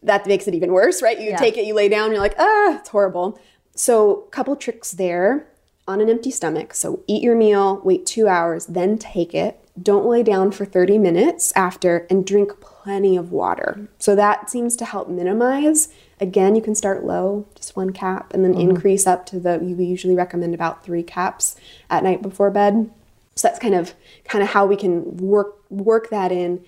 That 0.03 0.27
makes 0.27 0.47
it 0.47 0.53
even 0.53 0.73
worse, 0.73 1.01
right? 1.01 1.19
You 1.19 1.35
take 1.39 1.57
it, 1.57 1.65
you 1.65 1.73
lay 1.73 1.89
down, 1.89 2.11
you're 2.11 2.21
like, 2.21 2.37
ah, 2.39 2.79
it's 2.79 2.91
horrible. 2.91 3.41
So, 3.75 4.27
couple 4.33 4.55
tricks 4.57 4.91
there 4.91 5.47
on 5.91 6.01
an 6.01 6.09
empty 6.09 6.31
stomach. 6.31 6.75
So, 6.75 7.03
eat 7.07 7.23
your 7.23 7.37
meal, 7.37 7.81
wait 7.85 8.07
two 8.07 8.29
hours, 8.29 8.67
then 8.67 8.97
take 8.97 9.35
it. 9.35 9.59
Don't 9.81 10.07
lay 10.07 10.23
down 10.23 10.53
for 10.53 10.65
30 10.65 10.99
minutes 10.99 11.53
after, 11.57 12.07
and 12.09 12.27
drink 12.27 12.61
plenty 12.61 13.17
of 13.17 13.33
water. 13.33 13.89
So, 13.99 14.15
that 14.15 14.49
seems 14.49 14.77
to 14.77 14.85
help 14.85 15.09
minimize. 15.09 15.89
Again, 16.21 16.55
you 16.55 16.63
can 16.63 16.75
start 16.75 17.05
low, 17.05 17.47
just 17.55 17.77
one 17.77 17.91
cap, 17.91 18.33
and 18.33 18.45
then 18.45 18.53
mm-hmm. 18.53 18.71
increase 18.71 19.07
up 19.07 19.27
to 19.27 19.41
the, 19.41 19.59
we 19.59 19.85
usually 19.85 20.15
recommend 20.15 20.55
about 20.55 20.85
three 20.85 21.03
caps 21.03 21.57
at 21.89 22.05
night 22.05 22.23
before 22.23 22.51
bed. 22.51 22.91
So 23.37 23.49
that's 23.49 23.59
kind 23.59 23.75
of 23.75 23.95
kind 24.25 24.43
of 24.45 24.51
how 24.51 24.67
we 24.67 24.77
can 24.77 25.17
work 25.17 25.57
work 25.71 26.11
that 26.11 26.31
in. 26.31 26.63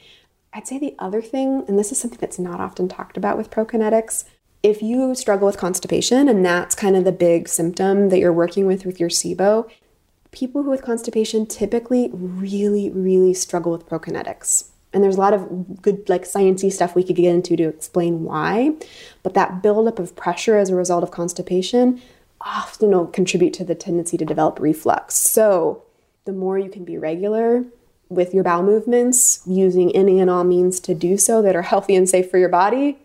I'd 0.54 0.66
say 0.66 0.78
the 0.78 0.94
other 0.98 1.20
thing, 1.20 1.64
and 1.68 1.78
this 1.78 1.92
is 1.92 2.00
something 2.00 2.18
that's 2.20 2.38
not 2.38 2.60
often 2.60 2.88
talked 2.88 3.16
about 3.16 3.36
with 3.36 3.50
prokinetics, 3.50 4.24
if 4.62 4.82
you 4.82 5.14
struggle 5.14 5.46
with 5.46 5.56
constipation 5.56 6.28
and 6.28 6.44
that's 6.44 6.74
kind 6.74 6.96
of 6.96 7.04
the 7.04 7.12
big 7.12 7.48
symptom 7.48 8.08
that 8.10 8.18
you're 8.18 8.32
working 8.32 8.66
with 8.66 8.84
with 8.84 9.00
your 9.00 9.08
SIBO, 9.08 9.68
people 10.30 10.62
who 10.62 10.70
with 10.70 10.82
constipation 10.82 11.46
typically 11.46 12.10
really, 12.12 12.90
really 12.90 13.34
struggle 13.34 13.72
with 13.72 13.86
prokinetics. 13.86 14.68
And 14.92 15.02
there's 15.02 15.16
a 15.16 15.20
lot 15.20 15.34
of 15.34 15.80
good, 15.80 16.08
like, 16.08 16.24
sciencey 16.24 16.70
stuff 16.70 16.94
we 16.94 17.02
could 17.02 17.16
get 17.16 17.34
into 17.34 17.56
to 17.56 17.68
explain 17.68 18.24
why. 18.24 18.74
But 19.22 19.34
that 19.34 19.62
buildup 19.62 19.98
of 19.98 20.14
pressure 20.14 20.58
as 20.58 20.68
a 20.68 20.76
result 20.76 21.02
of 21.02 21.10
constipation 21.10 22.00
often 22.42 22.90
will 22.90 23.06
contribute 23.06 23.54
to 23.54 23.64
the 23.64 23.74
tendency 23.74 24.18
to 24.18 24.24
develop 24.24 24.60
reflux. 24.60 25.14
So, 25.14 25.82
the 26.24 26.32
more 26.32 26.58
you 26.58 26.68
can 26.68 26.84
be 26.84 26.98
regular, 26.98 27.64
with 28.10 28.34
your 28.34 28.44
bowel 28.44 28.62
movements, 28.62 29.40
using 29.46 29.94
any 29.96 30.20
and 30.20 30.28
all 30.28 30.44
means 30.44 30.78
to 30.80 30.94
do 30.94 31.16
so 31.16 31.40
that 31.40 31.56
are 31.56 31.62
healthy 31.62 31.96
and 31.96 32.08
safe 32.08 32.30
for 32.30 32.38
your 32.38 32.50
body, 32.50 32.98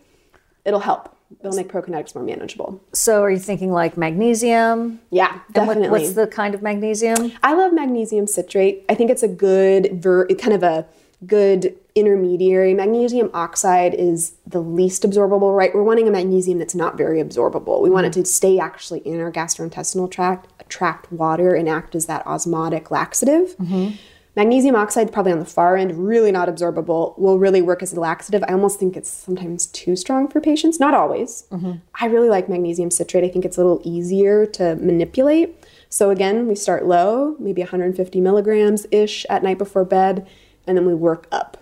it'll 0.64 0.80
help. 0.80 1.17
It'll 1.40 1.54
make 1.56 1.68
prokinetics 1.68 2.14
more 2.14 2.24
manageable. 2.24 2.80
So, 2.92 3.22
are 3.22 3.30
you 3.30 3.38
thinking 3.38 3.70
like 3.70 3.96
magnesium? 3.96 5.00
Yeah, 5.10 5.28
And 5.54 5.66
what- 5.66 5.74
definitely. 5.74 5.88
what's 6.00 6.12
the 6.14 6.26
kind 6.26 6.54
of 6.54 6.62
magnesium? 6.62 7.32
I 7.42 7.54
love 7.54 7.72
magnesium 7.72 8.26
citrate. 8.26 8.84
I 8.88 8.94
think 8.94 9.10
it's 9.10 9.22
a 9.22 9.28
good, 9.28 10.02
ver- 10.02 10.26
kind 10.28 10.54
of 10.54 10.62
a 10.62 10.86
good 11.26 11.74
intermediary. 11.94 12.74
Magnesium 12.74 13.28
oxide 13.34 13.92
is 13.92 14.32
the 14.46 14.60
least 14.60 15.02
absorbable, 15.02 15.54
right? 15.56 15.74
We're 15.74 15.82
wanting 15.82 16.06
a 16.08 16.10
magnesium 16.12 16.58
that's 16.58 16.74
not 16.74 16.96
very 16.96 17.22
absorbable. 17.22 17.82
We 17.82 17.90
want 17.90 18.06
it 18.06 18.12
to 18.14 18.24
stay 18.24 18.58
actually 18.58 19.00
in 19.00 19.20
our 19.20 19.30
gastrointestinal 19.32 20.10
tract, 20.10 20.48
attract 20.60 21.10
water, 21.12 21.54
and 21.54 21.68
act 21.68 21.94
as 21.94 22.06
that 22.06 22.24
osmotic 22.26 22.90
laxative. 22.90 23.56
Mm-hmm. 23.58 23.96
Magnesium 24.38 24.76
oxide, 24.76 25.12
probably 25.12 25.32
on 25.32 25.40
the 25.40 25.44
far 25.44 25.76
end, 25.76 26.06
really 26.06 26.30
not 26.30 26.46
absorbable, 26.46 27.18
will 27.18 27.40
really 27.40 27.60
work 27.60 27.82
as 27.82 27.92
a 27.92 27.98
laxative. 27.98 28.44
I 28.46 28.52
almost 28.52 28.78
think 28.78 28.96
it's 28.96 29.10
sometimes 29.10 29.66
too 29.66 29.96
strong 29.96 30.28
for 30.28 30.40
patients, 30.40 30.78
not 30.78 30.94
always. 30.94 31.48
Mm-hmm. 31.50 31.72
I 32.00 32.06
really 32.06 32.28
like 32.28 32.48
magnesium 32.48 32.92
citrate. 32.92 33.24
I 33.24 33.30
think 33.30 33.44
it's 33.44 33.56
a 33.56 33.60
little 33.60 33.82
easier 33.82 34.46
to 34.46 34.76
manipulate. 34.76 35.66
So, 35.88 36.10
again, 36.10 36.46
we 36.46 36.54
start 36.54 36.86
low, 36.86 37.34
maybe 37.40 37.62
150 37.62 38.20
milligrams 38.20 38.86
ish 38.92 39.26
at 39.28 39.42
night 39.42 39.58
before 39.58 39.84
bed, 39.84 40.24
and 40.68 40.78
then 40.78 40.86
we 40.86 40.94
work 40.94 41.26
up. 41.32 41.56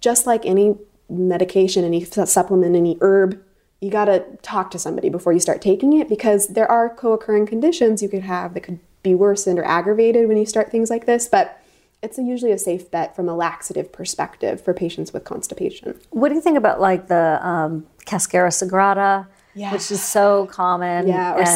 Just 0.00 0.26
like 0.26 0.46
any 0.46 0.78
medication, 1.10 1.84
any 1.84 2.02
supplement, 2.02 2.74
any 2.74 2.96
herb, 3.02 3.42
you 3.82 3.90
got 3.90 4.06
to 4.06 4.24
talk 4.40 4.70
to 4.70 4.78
somebody 4.78 5.10
before 5.10 5.34
you 5.34 5.40
start 5.40 5.60
taking 5.60 5.92
it 5.92 6.08
because 6.08 6.48
there 6.48 6.70
are 6.70 6.88
co 6.88 7.12
occurring 7.12 7.44
conditions 7.44 8.00
you 8.00 8.08
could 8.08 8.22
have 8.22 8.54
that 8.54 8.62
could 8.62 8.78
be 9.02 9.14
worsened 9.14 9.58
or 9.58 9.64
aggravated 9.66 10.28
when 10.28 10.38
you 10.38 10.46
start 10.46 10.70
things 10.70 10.88
like 10.88 11.04
this. 11.04 11.28
But 11.28 11.61
it's 12.02 12.18
usually 12.18 12.52
a 12.52 12.58
safe 12.58 12.90
bet 12.90 13.14
from 13.14 13.28
a 13.28 13.34
laxative 13.34 13.92
perspective 13.92 14.60
for 14.60 14.74
patients 14.74 15.12
with 15.12 15.24
constipation. 15.24 15.98
What 16.10 16.28
do 16.30 16.34
you 16.34 16.40
think 16.40 16.58
about 16.58 16.80
like 16.80 17.06
the 17.08 17.38
um, 17.46 17.86
Cascara 18.06 18.50
sagrada, 18.50 19.26
which 19.72 19.90
is 19.90 20.02
so 20.02 20.46
common? 20.46 21.06
Yeah, 21.06 21.34
or 21.34 21.42
and-. 21.42 21.46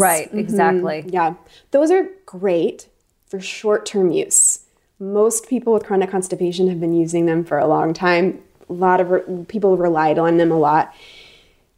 Right, 0.00 0.28
exactly. 0.32 1.04
Yeah, 1.08 1.34
those 1.70 1.90
are 1.90 2.08
great 2.26 2.88
for 3.28 3.40
short 3.40 3.86
term 3.86 4.10
use. 4.10 4.66
Most 4.98 5.48
people 5.48 5.72
with 5.72 5.84
chronic 5.84 6.10
constipation 6.10 6.68
have 6.68 6.80
been 6.80 6.92
using 6.92 7.26
them 7.26 7.44
for 7.44 7.58
a 7.58 7.66
long 7.66 7.94
time. 7.94 8.42
A 8.68 8.72
lot 8.72 9.00
of 9.00 9.10
re- 9.10 9.44
people 9.48 9.76
relied 9.76 10.18
on 10.18 10.36
them 10.36 10.50
a 10.50 10.58
lot. 10.58 10.92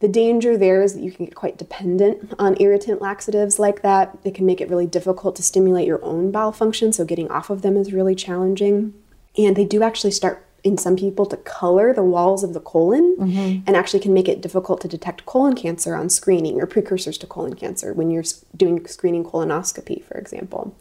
The 0.03 0.09
danger 0.09 0.59
there 0.59 0.83
is 0.83 0.95
that 0.95 1.03
you 1.03 1.13
can 1.13 1.27
get 1.27 1.37
quite 1.37 1.57
dependent 1.57 2.35
on 2.37 2.57
irritant 2.59 3.01
laxatives 3.01 3.61
like 3.61 3.83
that. 3.83 4.19
It 4.25 4.35
can 4.35 4.45
make 4.45 4.61
it 4.61 4.69
really 4.69 4.85
difficult 4.85 5.37
to 5.37 5.45
stimulate 5.45 5.87
your 5.87 6.05
own 6.05 6.33
bowel 6.33 6.51
function, 6.51 6.93
so 6.93 7.05
getting 7.05 7.31
off 7.31 7.51
of 7.51 7.63
them 7.63 7.77
is 7.77 7.93
really 7.93 8.17
challenging. 8.17 8.95
And 9.39 9.55
they 9.55 9.65
do 9.65 9.85
actually 9.85 10.11
start 10.11 10.45
in 10.65 10.77
some 10.77 10.97
people 10.97 11.25
to 11.27 11.37
color 11.37 11.93
the 11.93 12.03
walls 12.03 12.43
of 12.43 12.53
the 12.53 12.59
colon 12.59 13.17
mm-hmm. 13.17 13.63
and 13.65 13.77
actually 13.77 14.01
can 14.01 14.13
make 14.13 14.29
it 14.29 14.41
difficult 14.41 14.81
to 14.81 14.89
detect 14.89 15.25
colon 15.25 15.55
cancer 15.55 15.95
on 15.95 16.11
screening 16.11 16.61
or 16.61 16.67
precursors 16.67 17.17
to 17.19 17.27
colon 17.29 17.55
cancer 17.55 17.95
when 17.95 18.11
you're 18.11 18.25
doing 18.57 18.85
screening 18.89 19.23
colonoscopy, 19.23 20.03
for 20.03 20.19
example. 20.19 20.77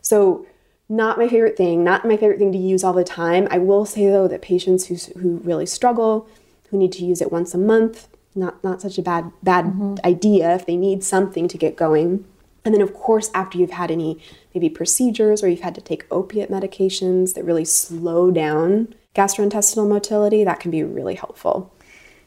So, 0.00 0.46
not 0.88 1.18
my 1.18 1.28
favorite 1.28 1.58
thing, 1.58 1.84
not 1.84 2.06
my 2.06 2.16
favorite 2.16 2.38
thing 2.38 2.52
to 2.52 2.58
use 2.58 2.82
all 2.82 2.94
the 2.94 3.04
time. 3.04 3.48
I 3.50 3.58
will 3.58 3.84
say 3.84 4.08
though 4.08 4.28
that 4.28 4.40
patients 4.40 4.86
who, 4.86 4.94
who 5.20 5.36
really 5.44 5.66
struggle, 5.66 6.26
who 6.70 6.78
need 6.78 6.92
to 6.92 7.04
use 7.04 7.20
it 7.20 7.30
once 7.30 7.52
a 7.52 7.58
month, 7.58 8.08
not 8.34 8.62
not 8.64 8.80
such 8.80 8.98
a 8.98 9.02
bad 9.02 9.30
bad 9.42 10.00
idea 10.04 10.54
if 10.54 10.66
they 10.66 10.76
need 10.76 11.02
something 11.04 11.48
to 11.48 11.58
get 11.58 11.76
going. 11.76 12.24
And 12.64 12.72
then 12.74 12.80
of 12.80 12.94
course 12.94 13.30
after 13.34 13.58
you've 13.58 13.72
had 13.72 13.90
any 13.90 14.18
maybe 14.54 14.68
procedures 14.68 15.42
or 15.42 15.48
you've 15.48 15.60
had 15.60 15.74
to 15.74 15.80
take 15.80 16.04
opiate 16.10 16.50
medications 16.50 17.34
that 17.34 17.44
really 17.44 17.64
slow 17.64 18.30
down 18.30 18.94
gastrointestinal 19.14 19.88
motility, 19.88 20.44
that 20.44 20.60
can 20.60 20.70
be 20.70 20.82
really 20.82 21.14
helpful. 21.16 21.72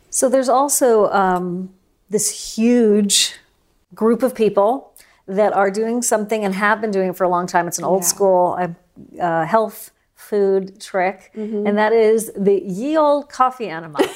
So 0.09 0.29
there's 0.29 0.49
also 0.49 1.09
um, 1.11 1.73
this 2.09 2.55
huge 2.55 3.33
group 3.93 4.23
of 4.23 4.35
people 4.35 4.93
that 5.27 5.53
are 5.53 5.71
doing 5.71 6.01
something 6.01 6.45
and 6.45 6.53
have 6.53 6.79
been 6.81 6.91
doing 6.91 7.09
it 7.09 7.15
for 7.17 7.23
a 7.23 7.29
long 7.29 7.47
time. 7.47 7.67
It's 7.67 7.79
an 7.79 7.83
old 7.85 8.03
Yeah. 8.03 8.07
school 8.07 8.55
uh, 8.59 8.67
uh, 9.19 9.45
health 9.45 9.91
food 10.13 10.79
trick, 10.79 11.31
and 11.35 11.77
that 11.77 11.91
is 11.93 12.31
the 12.35 12.61
ye 12.61 12.95
old 12.97 13.29
coffee 13.29 13.67
enema. 13.69 13.99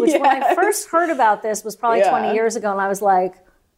Which 0.00 0.12
when 0.12 0.24
I 0.42 0.54
first 0.60 0.88
heard 0.88 1.10
about 1.10 1.42
this 1.42 1.64
was 1.64 1.76
probably 1.76 2.00
Yeah. 2.00 2.10
20 2.10 2.34
years 2.34 2.56
ago, 2.56 2.72
and 2.72 2.80
I 2.80 2.88
was 2.88 3.02
like, 3.02 3.34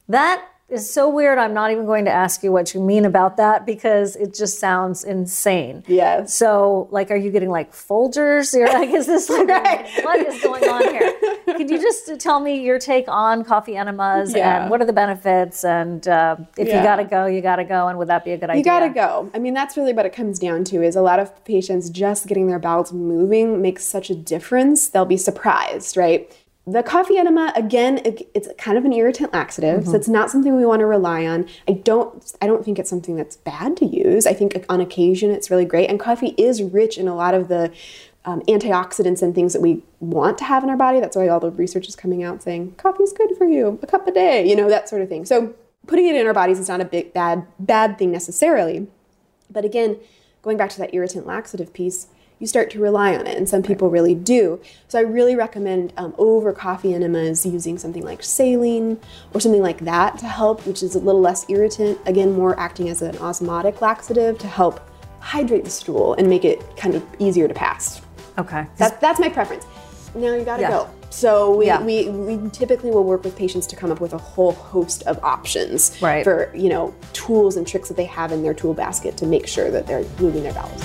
that 0.08 0.44
is 0.68 0.92
so 0.92 1.08
weird. 1.08 1.38
I'm 1.38 1.54
not 1.54 1.70
even 1.70 1.86
going 1.86 2.04
to 2.04 2.10
ask 2.10 2.42
you 2.42 2.52
what 2.52 2.74
you 2.74 2.80
mean 2.80 3.04
about 3.06 3.38
that 3.38 3.64
because 3.64 4.16
it 4.16 4.34
just 4.34 4.58
sounds 4.58 5.02
insane. 5.02 5.82
Yeah. 5.86 6.24
So, 6.26 6.88
like, 6.90 7.10
are 7.10 7.16
you 7.16 7.30
getting 7.30 7.48
like 7.48 7.72
Folgers? 7.72 8.52
You're 8.54 8.68
like, 8.68 8.90
is 8.90 9.06
this 9.06 9.28
like, 9.30 9.46
what 10.04 10.26
is 10.26 10.42
going 10.42 10.64
on 10.64 10.82
here? 10.94 11.14
Could 11.56 11.70
you 11.70 11.78
just 11.80 12.20
tell 12.20 12.40
me 12.40 12.60
your 12.62 12.78
take 12.78 13.06
on 13.08 13.44
coffee 13.44 13.76
enemas 13.76 14.34
Yeah. 14.34 14.62
and 14.62 14.70
what 14.70 14.82
are 14.82 14.84
the 14.84 14.92
benefits? 14.92 15.64
And 15.64 16.06
uh, 16.06 16.36
if 16.58 16.68
Yeah. 16.68 16.78
you 16.78 16.82
gotta 16.82 17.04
go, 17.04 17.24
you 17.26 17.40
gotta 17.40 17.64
go. 17.64 17.88
And 17.88 17.98
would 17.98 18.08
that 18.08 18.24
be 18.24 18.32
a 18.32 18.36
good 18.36 18.50
idea? 18.50 18.58
You 18.58 18.64
gotta 18.64 18.90
go. 18.90 19.30
I 19.32 19.38
mean, 19.38 19.54
that's 19.54 19.76
really 19.76 19.94
what 19.94 20.04
it 20.04 20.12
comes 20.12 20.38
down 20.38 20.64
to 20.64 20.82
is 20.82 20.96
a 20.96 21.02
lot 21.02 21.18
of 21.18 21.44
patients 21.46 21.88
just 21.88 22.26
getting 22.26 22.46
their 22.46 22.58
bowels 22.58 22.92
moving 22.92 23.62
makes 23.62 23.84
such 23.86 24.10
a 24.10 24.14
difference. 24.14 24.88
They'll 24.88 25.06
be 25.06 25.16
surprised, 25.16 25.96
right? 25.96 26.30
The 26.70 26.82
coffee 26.82 27.16
enema, 27.16 27.52
again, 27.56 27.98
it, 28.04 28.28
it's 28.34 28.48
kind 28.58 28.76
of 28.76 28.84
an 28.84 28.92
irritant 28.92 29.32
laxative, 29.32 29.86
so 29.86 29.94
it's 29.94 30.08
not 30.08 30.30
something 30.30 30.54
we 30.54 30.66
want 30.66 30.80
to 30.80 30.86
rely 30.86 31.26
on. 31.26 31.48
I 31.66 31.72
don't, 31.72 32.34
I 32.42 32.46
don't 32.46 32.62
think 32.62 32.78
it's 32.78 32.90
something 32.90 33.16
that's 33.16 33.36
bad 33.36 33.76
to 33.78 33.86
use. 33.86 34.26
I 34.26 34.34
think 34.34 34.66
on 34.68 34.80
occasion 34.80 35.30
it's 35.30 35.50
really 35.50 35.64
great, 35.64 35.88
and 35.88 35.98
coffee 35.98 36.34
is 36.36 36.62
rich 36.62 36.98
in 36.98 37.08
a 37.08 37.14
lot 37.14 37.32
of 37.32 37.48
the 37.48 37.72
um, 38.26 38.42
antioxidants 38.42 39.22
and 39.22 39.34
things 39.34 39.54
that 39.54 39.62
we 39.62 39.82
want 40.00 40.36
to 40.38 40.44
have 40.44 40.62
in 40.62 40.68
our 40.68 40.76
body. 40.76 41.00
That's 41.00 41.16
why 41.16 41.28
all 41.28 41.40
the 41.40 41.50
research 41.50 41.88
is 41.88 41.96
coming 41.96 42.22
out 42.22 42.42
saying 42.42 42.74
coffee's 42.74 43.14
good 43.14 43.30
for 43.38 43.46
you, 43.46 43.78
a 43.82 43.86
cup 43.86 44.06
a 44.06 44.12
day, 44.12 44.46
you 44.46 44.54
know, 44.54 44.68
that 44.68 44.90
sort 44.90 45.00
of 45.00 45.08
thing. 45.08 45.24
So 45.24 45.54
putting 45.86 46.06
it 46.06 46.16
in 46.16 46.26
our 46.26 46.34
bodies 46.34 46.58
is 46.58 46.68
not 46.68 46.82
a 46.82 46.84
big 46.84 47.14
bad 47.14 47.46
bad 47.58 47.96
thing 47.98 48.12
necessarily. 48.12 48.88
But 49.50 49.64
again, 49.64 49.98
going 50.42 50.58
back 50.58 50.68
to 50.70 50.78
that 50.80 50.94
irritant 50.94 51.26
laxative 51.26 51.72
piece, 51.72 52.08
you 52.38 52.46
start 52.46 52.70
to 52.70 52.80
rely 52.80 53.14
on 53.16 53.26
it, 53.26 53.36
and 53.36 53.48
some 53.48 53.62
people 53.62 53.90
really 53.90 54.14
do. 54.14 54.60
So 54.86 54.98
I 54.98 55.02
really 55.02 55.34
recommend 55.34 55.92
um, 55.96 56.14
over 56.18 56.52
coffee 56.52 56.94
enemas 56.94 57.44
using 57.44 57.78
something 57.78 58.04
like 58.04 58.22
saline 58.22 58.98
or 59.34 59.40
something 59.40 59.62
like 59.62 59.78
that 59.80 60.18
to 60.18 60.26
help, 60.26 60.66
which 60.66 60.82
is 60.82 60.94
a 60.94 61.00
little 61.00 61.20
less 61.20 61.44
irritant. 61.50 61.98
Again, 62.06 62.32
more 62.32 62.58
acting 62.58 62.88
as 62.88 63.02
an 63.02 63.16
osmotic 63.18 63.80
laxative 63.80 64.38
to 64.38 64.46
help 64.46 64.80
hydrate 65.20 65.64
the 65.64 65.70
stool 65.70 66.14
and 66.14 66.28
make 66.28 66.44
it 66.44 66.62
kind 66.76 66.94
of 66.94 67.04
easier 67.18 67.48
to 67.48 67.54
pass. 67.54 68.00
Okay. 68.38 68.66
That, 68.76 69.00
that's 69.00 69.18
my 69.18 69.28
preference. 69.28 69.66
Now 70.14 70.34
you 70.34 70.44
gotta 70.44 70.62
Yeah. 70.62 70.70
go. 70.70 70.90
So 71.10 71.56
we, 71.56 71.66
Yeah. 71.66 71.82
we, 71.82 72.08
we 72.08 72.50
typically 72.50 72.90
will 72.90 73.02
work 73.04 73.24
with 73.24 73.34
patients 73.36 73.66
to 73.68 73.76
come 73.76 73.90
up 73.90 74.00
with 74.00 74.12
a 74.12 74.18
whole 74.18 74.52
host 74.52 75.02
of 75.04 75.18
options 75.24 75.96
Right. 76.00 76.22
for 76.22 76.50
you 76.54 76.68
know 76.68 76.94
tools 77.14 77.56
and 77.56 77.66
tricks 77.66 77.88
that 77.88 77.96
they 77.96 78.04
have 78.04 78.30
in 78.30 78.42
their 78.42 78.54
tool 78.54 78.74
basket 78.74 79.16
to 79.18 79.26
make 79.26 79.46
sure 79.46 79.70
that 79.70 79.86
they're 79.86 80.04
moving 80.20 80.44
their 80.44 80.52
bowels. 80.54 80.82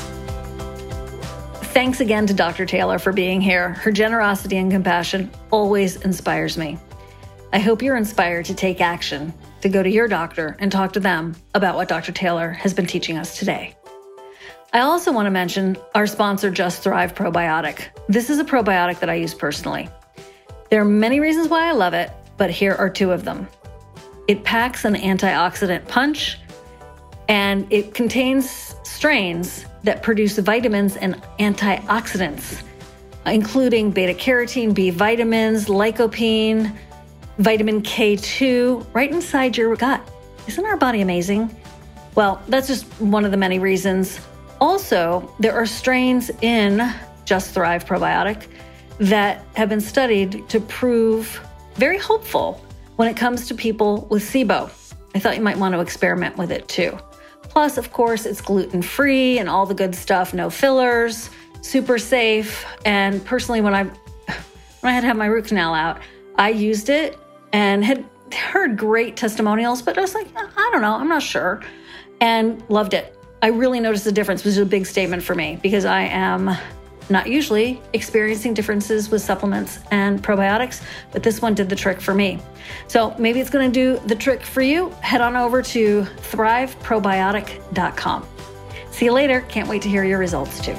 Thanks 1.73 2.01
again 2.01 2.27
to 2.27 2.36
Dr. 2.36 2.67
Taylor 2.67 2.99
for 2.99 3.12
being 3.12 3.41
here. 3.41 3.69
Her 3.69 3.91
generosity 3.91 4.57
and 4.57 4.71
compassion 4.71 5.31
always 5.49 5.95
inspires 6.03 6.55
me. 6.55 6.77
I 7.51 7.57
hope 7.57 7.81
you're 7.81 7.95
inspired 7.95 8.45
to 8.45 8.53
take 8.53 8.79
action, 8.79 9.33
to 9.62 9.69
go 9.69 9.81
to 9.81 9.89
your 9.89 10.07
doctor 10.07 10.55
and 10.59 10.71
talk 10.71 10.93
to 10.93 10.99
them 10.99 11.36
about 11.55 11.73
what 11.75 11.88
Dr. 11.88 12.12
Taylor 12.12 12.51
has 12.51 12.75
been 12.75 12.86
teaching 12.86 13.17
us 13.17 13.39
today. 13.39 13.75
I 14.71 14.81
also 14.81 15.12
want 15.12 15.25
to 15.25 15.31
mention 15.31 15.75
our 15.95 16.05
sponsor, 16.05 16.51
Just 16.51 16.83
Thrive 16.83 17.15
Probiotic. 17.15 17.88
This 18.07 18.29
is 18.29 18.38
a 18.38 18.45
probiotic 18.45 18.99
that 18.99 19.09
I 19.09 19.15
use 19.15 19.33
personally. 19.33 19.89
There 20.69 20.79
are 20.79 20.86
many 20.86 21.19
reasons 21.19 21.47
why 21.47 21.67
I 21.67 21.71
love 21.71 21.95
it, 21.95 22.12
but 22.38 22.51
here 22.51 22.75
are 22.75 22.89
two 22.89 23.12
of 23.12 23.25
them. 23.25 23.47
It 24.27 24.43
packs 24.43 24.86
an 24.86 24.93
antioxidant 24.93 25.88
punch 25.88 26.38
and 27.27 27.65
it 27.73 27.95
contains 27.95 28.75
strains 28.83 29.65
that 29.84 30.02
produce 30.02 30.38
vitamins 30.38 30.96
and 30.98 31.15
antioxidants, 31.39 32.63
including 33.26 33.91
beta 33.91 34.13
carotene, 34.13 34.74
B 34.74 34.89
vitamins, 34.89 35.65
lycopene, 35.65 36.76
vitamin 37.38 37.82
K2, 37.82 38.86
right 38.93 39.12
inside 39.12 39.58
your 39.58 39.76
gut. 39.76 40.02
Isn't 40.48 40.65
our 40.65 40.78
body 40.78 41.02
amazing? 41.02 41.56
Well, 42.15 42.41
that's 42.48 42.67
just 42.67 42.86
one 43.02 43.26
of 43.26 43.32
the 43.32 43.38
many 43.38 43.60
reasons. 43.60 44.19
Also, 44.62 45.34
there 45.39 45.54
are 45.54 45.65
strains 45.65 46.30
in 46.41 46.93
Just 47.26 47.54
Thrive 47.54 47.86
probiotic 47.86 48.48
that 49.00 49.43
have 49.56 49.69
been 49.69 49.82
studied 49.82 50.48
to 50.50 50.60
prove 50.60 51.41
very 51.76 51.98
hopeful 51.98 52.63
when 52.98 53.08
it 53.08 53.17
comes 53.17 53.48
to 53.48 53.56
people 53.56 54.06
with 54.10 54.24
SIBO. 54.24 54.69
I 55.15 55.19
thought 55.19 55.36
you 55.36 55.41
might 55.41 55.58
want 55.58 55.74
to 55.74 55.82
experiment 55.82 56.38
with 56.38 56.52
it 56.52 56.67
too. 56.67 56.98
Plus, 57.53 57.77
of 57.77 57.93
course, 57.93 58.25
it's 58.25 58.41
gluten 58.41 58.81
free 58.81 59.37
and 59.37 59.47
all 59.47 59.67
the 59.67 59.75
good 59.75 59.93
stuff, 59.93 60.33
no 60.33 60.49
fillers, 60.49 61.29
super 61.61 61.99
safe. 61.99 62.65
And 62.83 63.23
personally, 63.23 63.61
when 63.61 63.75
I 63.75 63.83
when 63.83 64.89
I 64.89 64.91
had 64.91 65.01
to 65.01 65.07
have 65.07 65.17
my 65.17 65.27
root 65.27 65.45
canal 65.45 65.75
out, 65.75 65.99
I 66.35 66.49
used 66.49 66.89
it 66.89 67.15
and 67.51 67.85
had 67.85 68.03
heard 68.33 68.75
great 68.75 69.15
testimonials, 69.15 69.83
but 69.83 69.99
I 69.99 70.01
was 70.01 70.15
like, 70.15 70.25
uh, 70.35 70.47
I 70.57 70.69
don't 70.71 70.81
know, 70.81 70.95
I'm 70.95 71.07
not 71.07 71.21
sure, 71.21 71.61
and 72.19 72.63
loved 72.69 72.95
it. 72.95 73.15
I 73.43 73.49
really 73.49 73.79
noticed 73.79 74.03
the 74.03 74.11
difference, 74.11 74.43
which 74.43 74.53
is 74.53 74.57
a 74.57 74.65
big 74.65 74.87
statement 74.87 75.21
for 75.21 75.35
me 75.35 75.59
because 75.61 75.85
I 75.85 76.05
am 76.05 76.57
not 77.13 77.28
usually 77.28 77.82
experiencing 77.93 78.54
differences 78.54 79.10
with 79.10 79.21
supplements 79.21 79.80
and 79.91 80.21
probiotics, 80.21 80.82
but 81.12 81.23
this 81.23 81.41
one 81.41 81.54
did 81.54 81.69
the 81.69 81.76
trick 81.76 82.02
for 82.02 82.13
me. 82.13 82.39
So 82.88 83.15
maybe 83.17 83.39
it's 83.39 83.49
going 83.49 83.71
to 83.71 83.73
do 83.73 84.06
the 84.08 84.15
trick 84.15 84.43
for 84.43 84.62
you. 84.62 84.89
Head 85.02 85.21
on 85.21 85.38
over 85.38 85.62
to 85.62 86.02
thriveprobiotic.com. 86.02 88.28
See 88.91 89.06
you 89.06 89.13
later. 89.13 89.39
Can't 89.41 89.69
wait 89.69 89.82
to 89.84 89.89
hear 89.89 90.04
your 90.04 90.19
results 90.19 90.60
too. 90.60 90.76